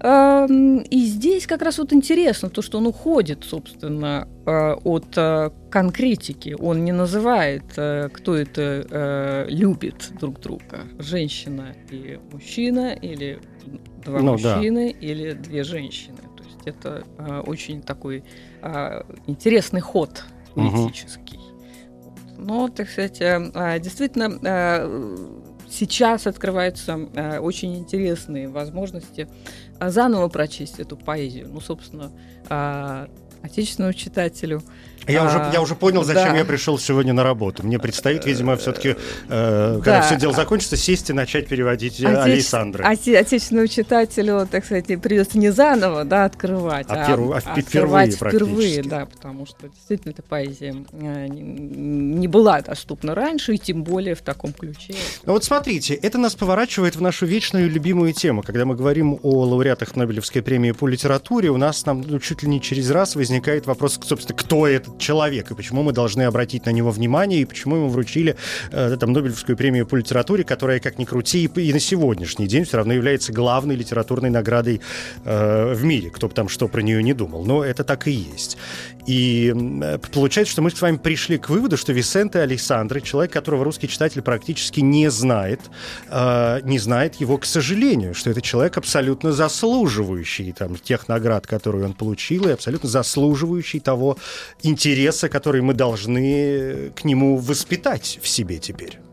Э, 0.00 0.46
и 0.90 1.04
здесь 1.04 1.46
как 1.46 1.62
раз 1.62 1.78
вот 1.78 1.92
интересно 1.92 2.48
то, 2.50 2.62
что 2.62 2.78
он 2.78 2.86
уходит, 2.86 3.44
собственно, 3.44 4.28
от 4.46 5.16
э, 5.16 5.50
конкретики. 5.70 6.54
Он 6.58 6.84
не 6.84 6.92
называет, 6.92 7.64
э, 7.76 8.08
кто 8.12 8.36
это 8.36 8.86
э, 8.88 9.46
любит 9.48 10.12
друг 10.20 10.40
друга. 10.40 10.80
Женщина 10.98 11.74
и 11.90 12.20
мужчина, 12.30 12.92
или 12.92 13.40
два 14.04 14.20
ну, 14.20 14.32
мужчины, 14.32 14.92
да. 14.92 15.06
или 15.06 15.32
две 15.32 15.64
женщины. 15.64 16.18
То 16.36 16.44
есть 16.44 16.60
это 16.66 17.04
э, 17.18 17.40
очень 17.46 17.82
такой 17.82 18.22
интересный 19.26 19.80
ход 19.80 20.24
политический. 20.54 21.38
Угу. 21.38 22.42
Но, 22.42 22.68
так 22.68 22.88
сказать, 22.88 23.18
действительно 23.82 24.28
сейчас 25.68 26.26
открываются 26.26 26.96
очень 27.40 27.76
интересные 27.76 28.48
возможности 28.48 29.28
заново 29.80 30.28
прочесть 30.28 30.80
эту 30.80 30.96
поэзию. 30.96 31.48
Ну, 31.52 31.60
собственно, 31.60 32.12
отечественному 33.44 33.92
читателю. 33.92 34.62
Я, 35.06 35.22
а, 35.22 35.26
уже, 35.26 35.50
я 35.52 35.60
уже 35.60 35.74
понял, 35.74 36.02
зачем 36.02 36.32
да. 36.32 36.38
я 36.38 36.44
пришел 36.46 36.78
сегодня 36.78 37.12
на 37.12 37.22
работу. 37.22 37.62
Мне 37.62 37.78
предстоит, 37.78 38.24
видимо, 38.24 38.56
все-таки, 38.56 38.96
э, 39.28 39.74
когда 39.84 40.00
да. 40.00 40.02
все 40.02 40.16
дело 40.16 40.32
закончится, 40.32 40.78
сесть 40.78 41.10
и 41.10 41.12
начать 41.12 41.46
переводить 41.46 42.00
Отече... 42.00 42.20
Александра. 42.20 42.88
Оте... 42.88 43.18
Отечественному 43.18 43.68
читателю, 43.68 44.48
так 44.50 44.64
сказать, 44.64 44.86
придется 45.02 45.36
не 45.36 45.50
заново 45.50 46.04
да, 46.04 46.24
открывать, 46.24 46.86
а, 46.88 47.04
а, 47.04 47.06
перв... 47.06 47.30
а, 47.32 47.42
а 47.44 47.60
впервые, 47.60 48.10
впервые, 48.12 48.82
да, 48.82 49.04
потому 49.04 49.44
что 49.44 49.68
действительно 49.68 50.12
эта 50.12 50.22
поэзия 50.22 50.74
э, 50.92 51.26
не 51.28 52.26
была 52.26 52.62
доступна 52.62 53.14
раньше, 53.14 53.54
и 53.54 53.58
тем 53.58 53.82
более 53.82 54.14
в 54.14 54.22
таком 54.22 54.54
ключе. 54.54 54.94
Ну 55.26 55.34
вот 55.34 55.44
смотрите, 55.44 55.92
это 55.92 56.16
нас 56.16 56.34
поворачивает 56.34 56.96
в 56.96 57.02
нашу 57.02 57.26
вечную 57.26 57.70
любимую 57.70 58.14
тему. 58.14 58.42
Когда 58.42 58.64
мы 58.64 58.74
говорим 58.74 59.18
о 59.22 59.44
лауреатах 59.44 59.96
Нобелевской 59.96 60.40
премии 60.40 60.70
по 60.70 60.88
литературе, 60.88 61.50
у 61.50 61.58
нас 61.58 61.84
нам 61.84 62.00
ну, 62.06 62.18
чуть 62.20 62.42
ли 62.42 62.48
не 62.48 62.62
через 62.62 62.90
раз 62.90 63.16
возникает 63.16 63.33
возникает 63.34 63.66
вопрос, 63.66 63.98
собственно, 64.04 64.38
кто 64.38 64.64
этот 64.64 64.98
человек, 64.98 65.50
и 65.50 65.54
почему 65.56 65.82
мы 65.82 65.92
должны 65.92 66.22
обратить 66.22 66.66
на 66.66 66.70
него 66.70 66.92
внимание, 66.92 67.40
и 67.40 67.44
почему 67.44 67.76
ему 67.76 67.88
вручили 67.88 68.36
э, 68.70 68.96
там, 68.96 69.12
Нобелевскую 69.12 69.56
премию 69.56 69.86
по 69.86 69.96
литературе, 69.96 70.44
которая, 70.44 70.78
как 70.78 70.98
ни 70.98 71.04
крути, 71.04 71.50
и, 71.56 71.60
и 71.60 71.72
на 71.72 71.80
сегодняшний 71.80 72.46
день 72.46 72.64
все 72.64 72.76
равно 72.76 72.92
является 72.92 73.32
главной 73.32 73.74
литературной 73.74 74.30
наградой 74.30 74.80
э, 75.24 75.74
в 75.74 75.82
мире, 75.82 76.10
кто 76.10 76.28
бы 76.28 76.34
там 76.34 76.48
что 76.48 76.68
про 76.68 76.80
нее 76.80 77.02
не 77.02 77.12
думал. 77.12 77.44
Но 77.44 77.64
это 77.64 77.82
так 77.82 78.06
и 78.06 78.12
есть. 78.12 78.56
И 79.06 79.52
э, 79.54 79.98
получается, 80.12 80.52
что 80.52 80.62
мы 80.62 80.70
с 80.70 80.80
вами 80.80 80.96
пришли 80.96 81.38
к 81.38 81.50
выводу, 81.50 81.76
что 81.76 81.92
Висенте 81.92 82.40
Александр, 82.40 83.00
человек, 83.00 83.32
которого 83.32 83.64
русский 83.64 83.88
читатель 83.88 84.22
практически 84.22 84.80
не 84.80 85.10
знает, 85.10 85.60
э, 86.08 86.60
не 86.62 86.78
знает 86.78 87.16
его, 87.16 87.36
к 87.38 87.44
сожалению, 87.44 88.14
что 88.14 88.30
это 88.30 88.40
человек 88.40 88.78
абсолютно 88.78 89.32
заслуживающий 89.32 90.52
там, 90.52 90.76
тех 90.76 91.08
наград, 91.08 91.46
которые 91.46 91.84
он 91.84 91.92
получил, 91.92 92.48
и 92.48 92.52
абсолютно 92.52 92.88
заслуживающий 92.88 93.80
того 93.80 94.16
интереса, 94.62 95.28
который 95.28 95.60
мы 95.60 95.74
должны 95.74 96.90
к 96.96 97.04
нему 97.04 97.36
воспитать 97.36 98.18
в 98.22 98.28
себе 98.28 98.58
теперь. 98.58 99.03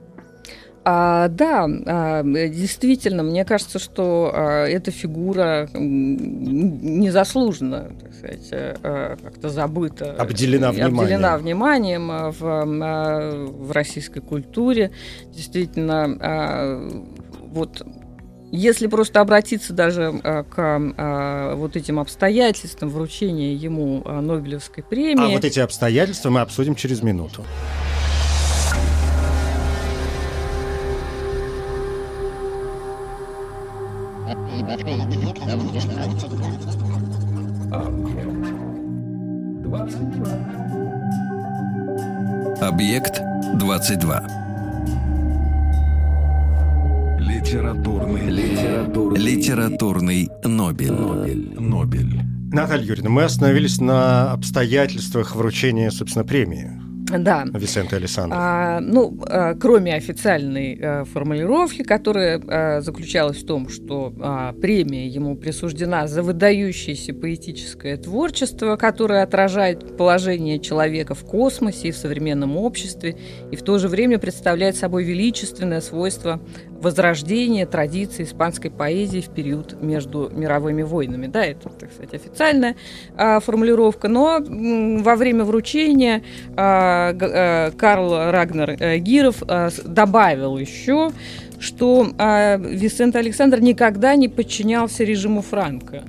А, 0.84 1.28
да, 1.28 1.68
а, 1.86 2.24
действительно, 2.24 3.22
мне 3.22 3.46
кажется, 3.46 3.78
что 3.78 4.32
а, 4.34 4.66
эта 4.66 4.90
фигура 4.90 5.70
незаслуженно, 5.74 7.92
так 8.02 8.16
сказать, 8.16 8.50
а, 8.52 9.16
как-то 9.22 9.50
забыта. 9.50 10.14
Обделена 10.14 10.72
вниманием. 10.72 11.00
Обделена 11.00 11.38
вниманием 11.38 12.08
в, 12.32 12.44
а, 12.44 13.46
в 13.48 13.72
российской 13.72 14.22
культуре. 14.22 14.90
Действительно, 15.32 16.18
а, 16.20 16.90
вот 17.44 17.86
если 18.52 18.88
просто 18.88 19.22
обратиться 19.22 19.74
даже 19.74 20.12
к 20.50 21.56
вот 21.58 21.76
этим 21.78 22.00
обстоятельствам 22.00 22.90
вручения 22.90 23.54
ему 23.54 24.04
Нобелевской 24.04 24.84
премии. 24.84 25.26
А 25.26 25.30
вот 25.30 25.46
эти 25.46 25.60
обстоятельства 25.60 26.32
мы 26.32 26.42
обсудим 26.42 26.76
через 26.76 27.02
минуту. 27.02 27.46
Объект 42.62 43.22
22. 43.56 44.22
Литературный, 47.20 48.30
литературный, 48.30 49.20
литературный 49.20 50.30
Нобель. 50.44 50.92
Нобель. 50.92 51.56
Нобель. 51.60 52.22
Наталья 52.54 52.86
Юрьевна, 52.86 53.10
мы 53.10 53.24
остановились 53.24 53.82
на 53.82 54.32
обстоятельствах 54.32 55.36
вручения, 55.36 55.90
собственно, 55.90 56.24
премии. 56.24 56.91
Да. 57.20 57.46
Висенте 57.54 57.96
Александр. 57.98 58.36
А, 58.38 58.80
ну, 58.80 59.20
а, 59.28 59.56
кроме 59.56 59.96
официальной 59.96 60.80
а, 60.82 61.06
формулировки, 61.06 61.84
которая 61.84 62.42
а, 62.48 62.82
заключалась 62.82 63.38
в 63.38 63.46
том, 63.46 63.70
что 63.70 64.14
а, 64.20 64.54
премия 64.54 65.08
ему 65.08 65.36
присуждена 65.36 66.08
за 66.08 66.24
выдающееся 66.24 67.14
поэтическое 67.14 67.98
творчество, 67.98 68.76
которое 68.76 69.24
отражает 69.24 69.98
положение 69.98 70.60
человека 70.60 71.16
в 71.16 71.24
космосе 71.24 71.90
и 71.90 71.92
в 71.92 71.98
современном 71.98 72.58
обществе, 72.58 73.18
и 73.52 73.56
в 73.56 73.62
то 73.62 73.78
же 73.78 73.88
время 73.88 74.20
представляет 74.20 74.76
собой 74.76 75.04
величественное 75.04 75.82
свойство 75.82 76.42
возрождения 76.82 77.66
традиции 77.66 78.24
испанской 78.24 78.72
поэзии 78.72 79.22
в 79.22 79.30
период 79.30 79.82
между 79.82 80.30
мировыми 80.34 80.82
войнами. 80.82 81.28
Да, 81.28 81.46
это, 81.46 81.70
так 81.70 81.92
сказать, 81.92 82.14
официальная 82.14 82.76
а, 83.16 83.40
формулировка, 83.40 84.08
но 84.08 84.38
м, 84.38 85.04
во 85.04 85.16
время 85.16 85.44
вручения 85.44 86.24
а, 86.56 87.16
а, 87.20 87.72
Карл 87.72 88.32
Рагнер 88.32 88.78
а, 88.80 88.98
Гиров 88.98 89.44
а, 89.48 89.70
добавил 89.86 90.58
еще, 90.58 91.12
что 91.60 92.08
а, 92.18 92.58
Висент 92.58 93.16
Александр 93.16 93.60
никогда 93.60 94.16
не 94.16 94.28
подчинялся 94.28 95.04
режиму 95.04 95.42
Франка. 95.42 96.04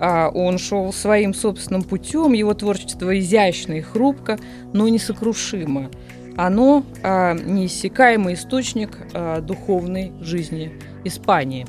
А, 0.00 0.28
он 0.28 0.58
шел 0.58 0.92
своим 0.92 1.34
собственным 1.34 1.82
путем, 1.82 2.32
его 2.32 2.54
творчество 2.54 3.16
изящно 3.18 3.74
и 3.74 3.80
хрупко, 3.80 4.38
но 4.72 4.88
несокрушимо. 4.88 5.90
Оно 6.36 6.84
а, 7.02 7.34
неиссякаемый 7.34 8.34
источник 8.34 8.98
а, 9.12 9.40
духовной 9.40 10.12
жизни 10.20 10.72
Испании. 11.04 11.66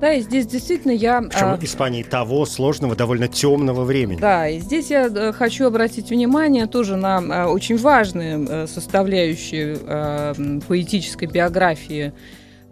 Да, 0.00 0.12
и 0.12 0.20
здесь 0.20 0.46
действительно 0.46 0.92
я... 0.92 1.22
Причем 1.22 1.46
а, 1.46 1.58
Испании 1.62 2.02
того 2.02 2.44
сложного, 2.46 2.94
довольно 2.94 3.28
темного 3.28 3.84
времени. 3.84 4.20
да, 4.20 4.48
и 4.48 4.58
здесь 4.58 4.90
я 4.90 5.06
э, 5.06 5.32
хочу 5.32 5.66
обратить 5.66 6.10
внимание 6.10 6.66
тоже 6.66 6.96
на 6.96 7.18
а, 7.44 7.46
очень 7.48 7.78
важные 7.78 8.44
э, 8.46 8.66
составляющие 8.66 9.76
м, 9.76 10.60
поэтической 10.60 11.26
биографии 11.28 12.12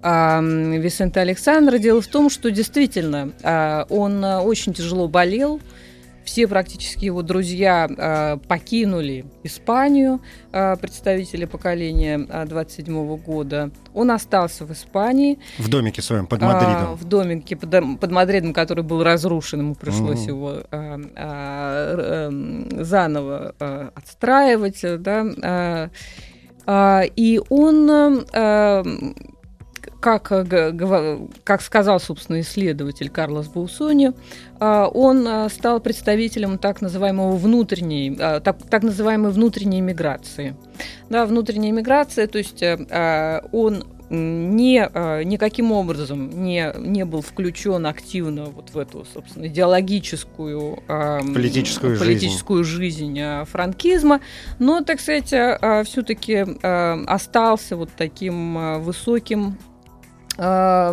м, 0.03 0.73
Висента 0.73 1.21
Александра. 1.21 1.79
Дело 1.79 2.03
в 2.03 2.07
том, 2.07 2.29
что 2.29 2.51
действительно 2.51 3.33
а, 3.43 3.87
он 3.89 4.23
очень 4.25 4.75
тяжело 4.75 5.09
болел. 5.09 5.61
Все 6.25 6.47
практически 6.47 7.07
его 7.07 7.23
друзья 7.23 7.89
а, 7.99 8.37
покинули 8.37 9.25
Испанию, 9.43 10.21
а, 10.53 10.77
представители 10.77 11.45
поколения 11.47 12.27
а, 12.31 12.45
27 12.47 13.17
года. 13.17 13.71
Он 13.93 14.11
остался 14.11 14.65
в 14.65 14.73
Испании. 14.73 15.39
В 15.59 15.69
домике 15.69 16.01
своем 16.03 16.27
под 16.27 16.43
А, 16.43 16.47
Мадридом. 16.47 16.95
в 16.97 17.05
домике 17.05 17.57
под, 17.57 17.71
под 18.01 18.11
Мадридом, 18.11 18.53
который 18.53 18.85
был 18.85 19.03
разрушен, 19.03 19.61
ему 19.61 19.75
пришлось 19.75 20.21
Мгм. 20.21 20.29
его 20.29 20.49
а, 20.71 21.01
а, 21.17 21.93
р- 21.93 22.01
эм, 22.01 22.85
заново 22.85 23.55
а, 23.59 23.91
отстраивать, 23.95 24.85
э, 24.85 24.97
да. 24.99 25.27
а, 25.43 25.91
а, 26.67 27.03
и 27.17 27.41
он, 27.49 27.91
э, 27.91 28.25
а, 28.33 28.83
как, 30.03 30.33
э, 30.33 31.19
как 31.45 31.63
сказал, 31.63 32.01
собственно, 32.01 32.41
исследователь 32.41 33.09
Карлос 33.09 33.47
Баусони, 33.47 34.13
а, 34.59 34.89
он 34.89 35.27
а, 35.29 35.49
стал 35.49 35.81
представителем 35.81 36.59
так 36.59 36.81
называемого 36.81 37.37
внутренней, 37.37 38.17
а, 38.19 38.41
так, 38.41 38.59
так 38.69 38.83
называемой 38.83 39.31
внутренней 39.31 39.81
миграции. 39.81 40.57
Да, 41.09 41.25
внутренняя 41.25 41.73
миграция, 41.73 42.27
то 42.27 42.39
есть 42.39 42.65
э, 42.65 42.85
а, 42.91 43.45
он 43.53 43.85
не, 44.11 44.81
никаким 45.25 45.73
образом 45.73 46.45
не, 46.45 46.73
не 46.79 47.05
был 47.05 47.23
включен 47.23 47.87
активно 47.87 48.47
вот 48.47 48.71
в 48.71 48.79
эту, 48.79 49.07
собственно, 49.15 49.47
идеологическую 49.47 50.83
Политическую 51.33 51.97
жизнь. 51.97 52.05
политическую 52.05 52.65
жизнь 52.65 53.21
а, 53.21 53.45
франкизма, 53.45 54.21
но, 54.59 54.81
так 54.83 55.01
сказать, 55.01 55.29
все-таки 55.87 56.45
остался 56.63 57.77
вот 57.77 57.91
таким 57.97 58.83
высоким 58.83 59.57
а, 60.39 60.93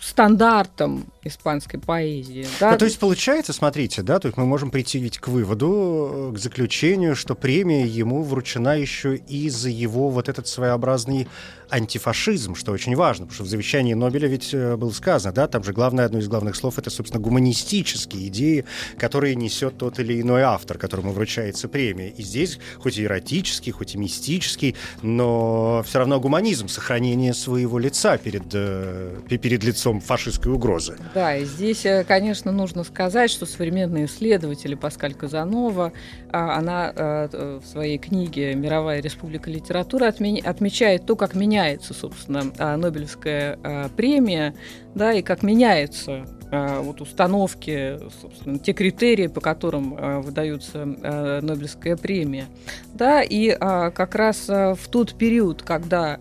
стандартом 0.00 1.06
испанской 1.24 1.80
поэзии. 1.80 2.46
да. 2.60 2.72
Ну, 2.72 2.78
то 2.78 2.84
есть 2.84 2.98
получается, 2.98 3.52
смотрите, 3.52 4.02
да, 4.02 4.18
то 4.18 4.26
есть 4.28 4.36
мы 4.38 4.46
можем 4.46 4.70
прийти 4.70 4.98
ведь 4.98 5.18
к 5.18 5.28
выводу, 5.28 6.30
э, 6.30 6.36
к 6.36 6.38
заключению, 6.38 7.16
что 7.16 7.34
премия 7.34 7.84
ему 7.84 8.22
вручена 8.22 8.78
еще 8.78 9.16
и 9.16 9.48
за 9.50 9.68
его 9.68 10.08
вот 10.10 10.28
этот 10.28 10.46
своеобразный 10.46 11.28
антифашизм, 11.68 12.54
что 12.54 12.72
очень 12.72 12.94
важно, 12.94 13.26
потому 13.26 13.34
что 13.34 13.44
в 13.44 13.48
завещании 13.48 13.94
Нобеля 13.94 14.28
ведь 14.28 14.54
э, 14.54 14.76
было 14.76 14.90
сказано, 14.90 15.34
да, 15.34 15.48
там 15.48 15.64
же 15.64 15.72
главное, 15.72 16.06
одно 16.06 16.18
из 16.18 16.28
главных 16.28 16.54
слов, 16.56 16.78
это, 16.78 16.90
собственно, 16.90 17.22
гуманистические 17.22 18.28
идеи, 18.28 18.64
которые 18.98 19.34
несет 19.34 19.78
тот 19.78 19.98
или 19.98 20.20
иной 20.20 20.42
автор, 20.42 20.78
которому 20.78 21.12
вручается 21.12 21.68
премия. 21.68 22.10
И 22.10 22.22
здесь, 22.22 22.58
хоть 22.78 22.98
и 22.98 23.04
эротический, 23.04 23.72
хоть 23.72 23.94
и 23.94 23.98
мистический, 23.98 24.76
но 25.02 25.82
все 25.86 25.98
равно 25.98 26.20
гуманизм, 26.20 26.68
сохранение 26.68 27.34
своего 27.34 27.78
лица 27.78 28.16
перед, 28.18 28.44
э, 28.52 29.16
пе- 29.28 29.38
перед 29.56 29.64
лицом 29.64 30.00
фашистской 30.00 30.52
угрозы. 30.52 30.98
Да, 31.14 31.34
и 31.34 31.44
здесь, 31.44 31.86
э, 31.86 32.04
конечно, 32.04 32.52
нужно 32.52 32.84
сказать, 32.84 33.30
что 33.30 33.46
современные 33.46 34.04
исследователи 34.04 34.74
Паскаль 34.74 35.14
Казанова, 35.14 35.92
а, 36.30 36.58
она 36.58 36.92
э, 36.94 37.28
э, 37.32 37.60
в 37.62 37.66
своей 37.66 37.96
книге 37.96 38.54
«Мировая 38.54 39.00
республика 39.00 39.50
литературы» 39.50 40.06
отме- 40.06 40.44
отмечает 40.44 41.06
то, 41.06 41.16
как 41.16 41.34
меняется, 41.34 41.94
собственно, 41.94 42.52
а, 42.58 42.76
Нобелевская 42.76 43.58
премия, 43.96 44.54
да, 44.94 45.12
и 45.12 45.22
как 45.22 45.42
меняются 45.42 46.26
а, 46.45 46.45
вот 46.80 47.00
установки, 47.00 47.98
собственно, 48.20 48.58
те 48.58 48.72
критерии, 48.72 49.26
по 49.26 49.40
которым 49.40 49.96
а, 49.98 50.20
выдается 50.20 50.82
а, 50.82 51.40
Нобелевская 51.40 51.96
премия. 51.96 52.46
Да, 52.94 53.22
и 53.22 53.50
как 53.50 54.14
раз 54.14 54.48
в 54.48 54.78
тот 54.90 55.14
период, 55.14 55.62
когда 55.62 56.18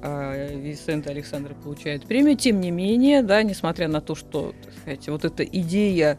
Висент 0.53 1.07
Александр 1.07 1.53
получает 1.63 2.05
премию, 2.05 2.36
тем 2.36 2.59
не 2.59 2.71
менее, 2.71 3.23
да, 3.23 3.43
несмотря 3.43 3.88
на 3.88 4.01
то, 4.01 4.15
что, 4.15 4.53
так 4.63 4.73
сказать, 4.73 5.07
вот 5.07 5.23
эта 5.23 5.43
идея 5.43 6.17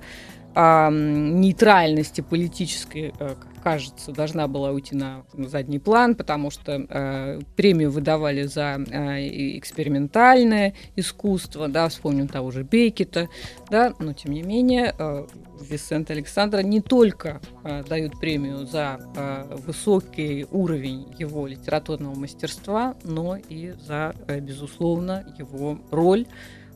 нейтральности 0.56 2.22
политической, 2.22 3.12
э, 3.18 3.34
как 3.38 3.55
кажется, 3.66 4.12
должна 4.12 4.46
была 4.46 4.70
уйти 4.70 4.94
на 4.94 5.24
задний 5.34 5.80
план, 5.80 6.14
потому 6.14 6.52
что 6.52 6.86
э, 6.88 7.40
премию 7.56 7.90
выдавали 7.90 8.44
за 8.44 8.78
э, 8.78 9.58
экспериментальное 9.58 10.74
искусство, 10.94 11.66
да, 11.66 11.88
вспомним 11.88 12.28
того 12.28 12.52
же 12.52 12.62
Бекета, 12.62 13.28
да, 13.68 13.92
но 13.98 14.12
тем 14.12 14.34
не 14.34 14.42
менее 14.44 14.94
э, 14.96 15.26
Висент 15.68 16.12
Александра 16.12 16.60
не 16.60 16.80
только 16.80 17.40
э, 17.64 17.82
дают 17.82 18.20
премию 18.20 18.66
за 18.66 19.00
э, 19.16 19.56
высокий 19.66 20.46
уровень 20.52 21.12
его 21.18 21.48
литературного 21.48 22.14
мастерства, 22.14 22.94
но 23.02 23.36
и 23.36 23.74
за, 23.84 24.14
э, 24.28 24.38
безусловно, 24.38 25.34
его 25.40 25.80
роль 25.90 26.26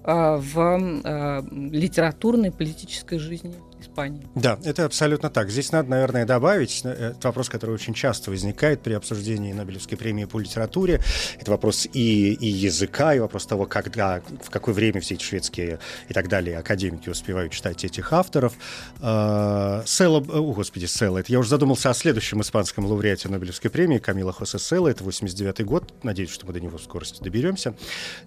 э, 0.02 0.36
в 0.38 0.58
э, 0.58 1.42
литературной 1.70 2.50
политической 2.50 3.18
жизни 3.18 3.54
Испании. 3.90 4.26
Да, 4.34 4.58
это 4.64 4.84
абсолютно 4.84 5.30
так. 5.30 5.50
Здесь 5.50 5.72
надо, 5.72 5.90
наверное, 5.90 6.24
добавить 6.24 6.80
э, 6.84 7.10
этот 7.10 7.24
вопрос, 7.24 7.48
который 7.48 7.74
очень 7.74 7.94
часто 7.94 8.30
возникает 8.30 8.82
при 8.82 8.92
обсуждении 8.92 9.52
Нобелевской 9.52 9.98
премии 9.98 10.24
по 10.24 10.38
литературе. 10.38 11.00
Это 11.38 11.50
вопрос 11.50 11.86
и, 11.92 12.32
и 12.32 12.46
языка, 12.46 13.14
и 13.14 13.18
вопрос 13.18 13.46
того, 13.46 13.66
когда, 13.66 14.22
в 14.42 14.50
какое 14.50 14.74
время 14.74 15.00
все 15.00 15.14
эти 15.14 15.24
шведские 15.24 15.78
и 16.08 16.14
так 16.14 16.28
далее 16.28 16.58
академики 16.58 17.08
успевают 17.08 17.52
читать 17.52 17.84
этих 17.84 18.12
авторов. 18.12 18.54
Э, 19.00 19.82
Села, 19.86 20.18
о, 20.18 20.52
господи, 20.52 20.86
Села, 20.86 21.18
это 21.18 21.32
я 21.32 21.38
уже 21.38 21.50
задумался 21.50 21.90
о 21.90 21.94
следующем 21.94 22.40
испанском 22.40 22.86
лауреате 22.86 23.28
Нобелевской 23.28 23.70
премии, 23.70 23.98
Камила 23.98 24.32
Хосе 24.32 24.58
Села, 24.58 24.88
это 24.88 25.04
89 25.04 25.64
год, 25.64 25.92
надеюсь, 26.02 26.30
что 26.30 26.46
мы 26.46 26.52
до 26.52 26.60
него 26.60 26.78
в 26.78 26.82
скорости 26.82 27.22
доберемся. 27.22 27.74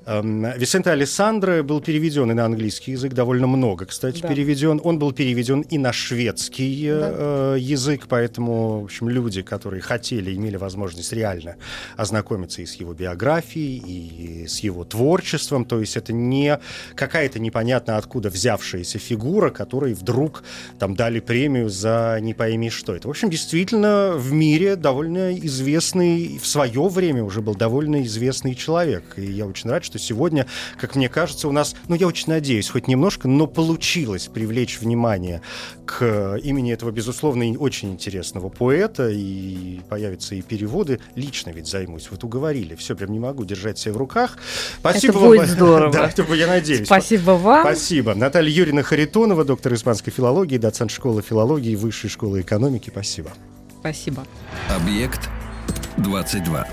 Эм, 0.05 0.45
Висенте 0.57 0.89
Алессандро 0.89 1.63
был 1.63 1.81
переведен 1.81 2.29
и 2.31 2.33
на 2.33 2.45
английский 2.45 2.91
язык, 2.91 3.13
довольно 3.13 3.47
много, 3.47 3.85
кстати, 3.85 4.21
да. 4.21 4.27
переведен. 4.27 4.81
Он 4.83 4.99
был 4.99 5.13
переведен 5.13 5.52
и 5.61 5.77
на 5.77 5.93
шведский 5.93 6.89
да. 6.89 7.11
э, 7.13 7.57
язык, 7.59 8.05
поэтому, 8.07 8.81
в 8.81 8.85
общем, 8.85 9.09
люди, 9.09 9.41
которые 9.41 9.81
хотели, 9.81 10.33
имели 10.33 10.57
возможность 10.57 11.13
реально 11.13 11.55
ознакомиться 11.95 12.61
и 12.61 12.65
с 12.65 12.75
его 12.75 12.93
биографией, 12.93 13.77
и 13.77 14.47
с 14.47 14.59
его 14.59 14.83
творчеством, 14.83 15.65
то 15.65 15.79
есть 15.79 15.97
это 15.97 16.13
не 16.13 16.59
какая-то 16.95 17.39
непонятно 17.39 17.97
откуда 17.97 18.29
взявшаяся 18.29 18.99
фигура, 18.99 19.49
которой 19.49 19.93
вдруг 19.93 20.43
там 20.79 20.95
дали 20.95 21.19
премию 21.19 21.69
за 21.69 22.17
не 22.21 22.33
пойми 22.33 22.69
что. 22.69 22.95
Это, 22.95 23.07
в 23.07 23.11
общем, 23.11 23.29
действительно 23.29 24.13
в 24.15 24.31
мире 24.31 24.75
довольно 24.75 25.33
известный, 25.37 26.39
в 26.39 26.47
свое 26.47 26.87
время 26.87 27.23
уже 27.23 27.41
был 27.41 27.55
довольно 27.55 28.03
известный 28.03 28.55
человек. 28.55 29.03
И 29.17 29.25
я 29.25 29.45
очень 29.45 29.69
рад, 29.69 29.83
что 29.83 29.99
сегодня, 29.99 30.47
как 30.79 30.95
мне 30.95 31.09
кажется, 31.09 31.47
у 31.47 31.51
нас, 31.51 31.75
ну, 31.87 31.95
я 31.95 32.07
очень 32.07 32.29
надеюсь, 32.29 32.69
хоть 32.69 32.87
немножко, 32.87 33.27
но 33.27 33.47
получилось 33.47 34.29
привлечь 34.33 34.79
внимание 34.79 35.41
к 35.85 36.37
имени 36.43 36.73
этого, 36.73 36.91
безусловно, 36.91 37.45
очень 37.57 37.91
интересного 37.91 38.49
поэта, 38.49 39.09
и 39.09 39.81
появятся 39.89 40.35
и 40.35 40.41
переводы. 40.41 40.99
Лично 41.15 41.51
ведь 41.51 41.67
займусь. 41.67 42.09
Вот 42.11 42.23
уговорили. 42.23 42.75
Все, 42.75 42.95
прям 42.95 43.11
не 43.11 43.19
могу 43.19 43.45
держать 43.45 43.77
себя 43.77 43.93
в 43.93 43.97
руках. 43.97 44.37
Спасибо 44.79 45.13
это 45.13 45.27
будет 45.27 45.39
вам. 45.39 45.47
здорово. 45.47 45.93
Да, 45.93 46.07
это, 46.07 46.33
я 46.33 46.47
надеюсь. 46.47 46.85
Спасибо 46.85 47.31
вам. 47.31 47.61
Спасибо. 47.61 48.13
Наталья 48.15 48.49
Юрьевна 48.49 48.83
Харитонова, 48.83 49.45
доктор 49.45 49.73
испанской 49.73 50.11
филологии, 50.11 50.57
доцент 50.57 50.91
школы 50.91 51.21
филологии 51.21 51.75
Высшей 51.75 52.09
школы 52.09 52.41
экономики. 52.41 52.89
Спасибо. 52.89 53.31
Спасибо. 53.81 54.25
Объект 54.69 55.29
22. 55.97 56.67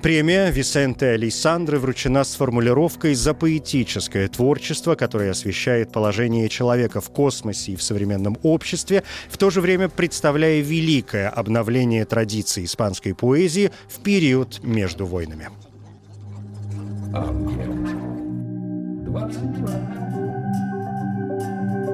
Премия 0.00 0.52
Висенте 0.52 1.06
Александры 1.06 1.80
вручена 1.80 2.22
с 2.22 2.36
формулировкой 2.36 3.14
«За 3.14 3.34
поэтическое 3.34 4.28
творчество», 4.28 4.94
которое 4.94 5.32
освещает 5.32 5.90
положение 5.90 6.48
человека 6.48 7.00
в 7.00 7.10
космосе 7.10 7.72
и 7.72 7.76
в 7.76 7.82
современном 7.82 8.38
обществе, 8.44 9.02
в 9.28 9.36
то 9.36 9.50
же 9.50 9.60
время 9.60 9.88
представляет 9.88 10.19
представляя 10.20 10.60
великое 10.60 11.30
обновление 11.30 12.04
традиций 12.04 12.66
испанской 12.66 13.14
поэзии 13.14 13.70
в 13.88 14.00
период 14.00 14.62
между 14.62 15.06
войнами. 15.06 15.48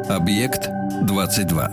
Объект 0.09 0.69
22. 1.05 1.69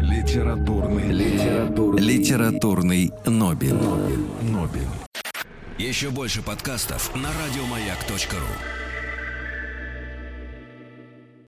Литературный, 0.00 1.08
литературный, 1.12 2.02
литературный 2.02 3.12
Нобель. 3.26 3.74
Нобель. 3.74 4.24
Нобель. 4.40 4.88
Еще 5.76 6.08
больше 6.08 6.40
подкастов 6.40 7.14
на 7.14 7.28
радиомаяк.ру. 7.28 8.89